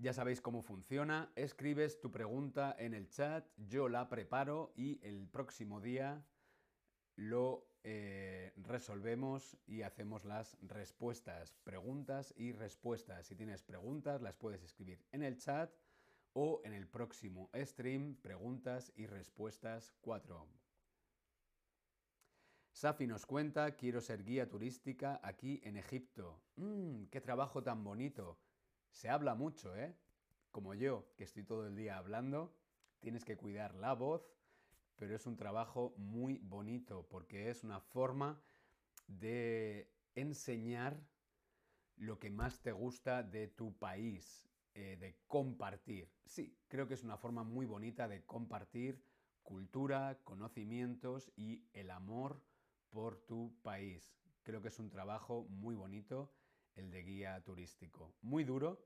Ya 0.00 0.14
sabéis 0.14 0.40
cómo 0.40 0.62
funciona. 0.62 1.30
Escribes 1.36 2.00
tu 2.00 2.10
pregunta 2.10 2.74
en 2.78 2.94
el 2.94 3.10
chat, 3.10 3.46
yo 3.58 3.90
la 3.90 4.08
preparo 4.08 4.72
y 4.74 4.98
el 5.06 5.28
próximo 5.28 5.78
día 5.82 6.24
lo 7.16 7.68
eh, 7.84 8.54
resolvemos 8.56 9.58
y 9.66 9.82
hacemos 9.82 10.24
las 10.24 10.56
respuestas. 10.62 11.52
Preguntas 11.64 12.32
y 12.38 12.52
respuestas. 12.52 13.26
Si 13.26 13.36
tienes 13.36 13.62
preguntas, 13.62 14.22
las 14.22 14.38
puedes 14.38 14.62
escribir 14.62 15.04
en 15.12 15.22
el 15.22 15.36
chat 15.36 15.70
o 16.32 16.62
en 16.64 16.72
el 16.72 16.88
próximo 16.88 17.50
stream 17.54 18.16
Preguntas 18.22 18.94
y 18.96 19.04
Respuestas 19.04 19.92
4. 20.00 20.46
Safi 22.72 23.06
nos 23.06 23.26
cuenta, 23.26 23.76
quiero 23.76 24.00
ser 24.00 24.24
guía 24.24 24.48
turística 24.48 25.20
aquí 25.22 25.60
en 25.62 25.76
Egipto. 25.76 26.40
Mmm, 26.56 27.04
qué 27.10 27.20
trabajo 27.20 27.62
tan 27.62 27.84
bonito. 27.84 28.38
Se 28.90 29.08
habla 29.08 29.34
mucho, 29.34 29.76
¿eh? 29.76 29.96
Como 30.50 30.74
yo, 30.74 31.06
que 31.16 31.24
estoy 31.24 31.44
todo 31.44 31.66
el 31.66 31.76
día 31.76 31.96
hablando, 31.96 32.54
tienes 33.00 33.24
que 33.24 33.36
cuidar 33.36 33.74
la 33.74 33.94
voz, 33.94 34.34
pero 34.96 35.14
es 35.14 35.26
un 35.26 35.36
trabajo 35.36 35.94
muy 35.96 36.38
bonito 36.38 37.06
porque 37.08 37.50
es 37.50 37.64
una 37.64 37.80
forma 37.80 38.40
de 39.06 39.90
enseñar 40.14 41.00
lo 41.96 42.18
que 42.18 42.30
más 42.30 42.60
te 42.60 42.72
gusta 42.72 43.22
de 43.22 43.48
tu 43.48 43.76
país, 43.78 44.48
eh, 44.74 44.96
de 44.98 45.16
compartir. 45.26 46.10
Sí, 46.26 46.56
creo 46.68 46.86
que 46.86 46.94
es 46.94 47.02
una 47.02 47.16
forma 47.16 47.44
muy 47.44 47.66
bonita 47.66 48.08
de 48.08 48.24
compartir 48.24 49.02
cultura, 49.42 50.18
conocimientos 50.24 51.32
y 51.36 51.64
el 51.72 51.90
amor 51.90 52.42
por 52.90 53.16
tu 53.16 53.54
país. 53.62 54.14
Creo 54.42 54.62
que 54.62 54.68
es 54.68 54.78
un 54.78 54.90
trabajo 54.90 55.44
muy 55.48 55.74
bonito 55.74 56.32
el 56.74 56.90
de 56.90 57.02
guía 57.02 57.40
turístico. 57.42 58.14
Muy 58.22 58.44
duro, 58.44 58.84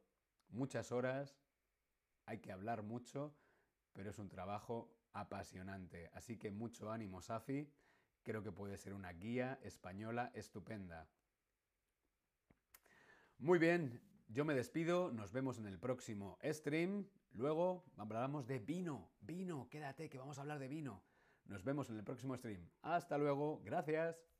muchas 0.48 0.92
horas, 0.92 1.36
hay 2.26 2.38
que 2.38 2.52
hablar 2.52 2.82
mucho, 2.82 3.36
pero 3.92 4.10
es 4.10 4.18
un 4.18 4.28
trabajo 4.28 4.94
apasionante. 5.12 6.10
Así 6.14 6.36
que 6.36 6.50
mucho 6.50 6.90
ánimo, 6.90 7.20
Safi. 7.20 7.70
Creo 8.22 8.42
que 8.42 8.52
puede 8.52 8.78
ser 8.78 8.94
una 8.94 9.12
guía 9.12 9.58
española 9.62 10.30
estupenda. 10.34 11.08
Muy 13.38 13.58
bien, 13.58 14.00
yo 14.28 14.44
me 14.44 14.54
despido, 14.54 15.12
nos 15.12 15.32
vemos 15.32 15.58
en 15.58 15.66
el 15.66 15.78
próximo 15.78 16.38
stream. 16.42 17.06
Luego 17.32 17.84
hablamos 17.96 18.46
de 18.46 18.58
vino, 18.58 19.10
vino, 19.20 19.68
quédate 19.68 20.08
que 20.08 20.18
vamos 20.18 20.38
a 20.38 20.42
hablar 20.42 20.58
de 20.58 20.68
vino. 20.68 21.02
Nos 21.44 21.62
vemos 21.62 21.90
en 21.90 21.96
el 21.96 22.04
próximo 22.04 22.36
stream. 22.36 22.70
Hasta 22.80 23.18
luego, 23.18 23.60
gracias. 23.62 24.33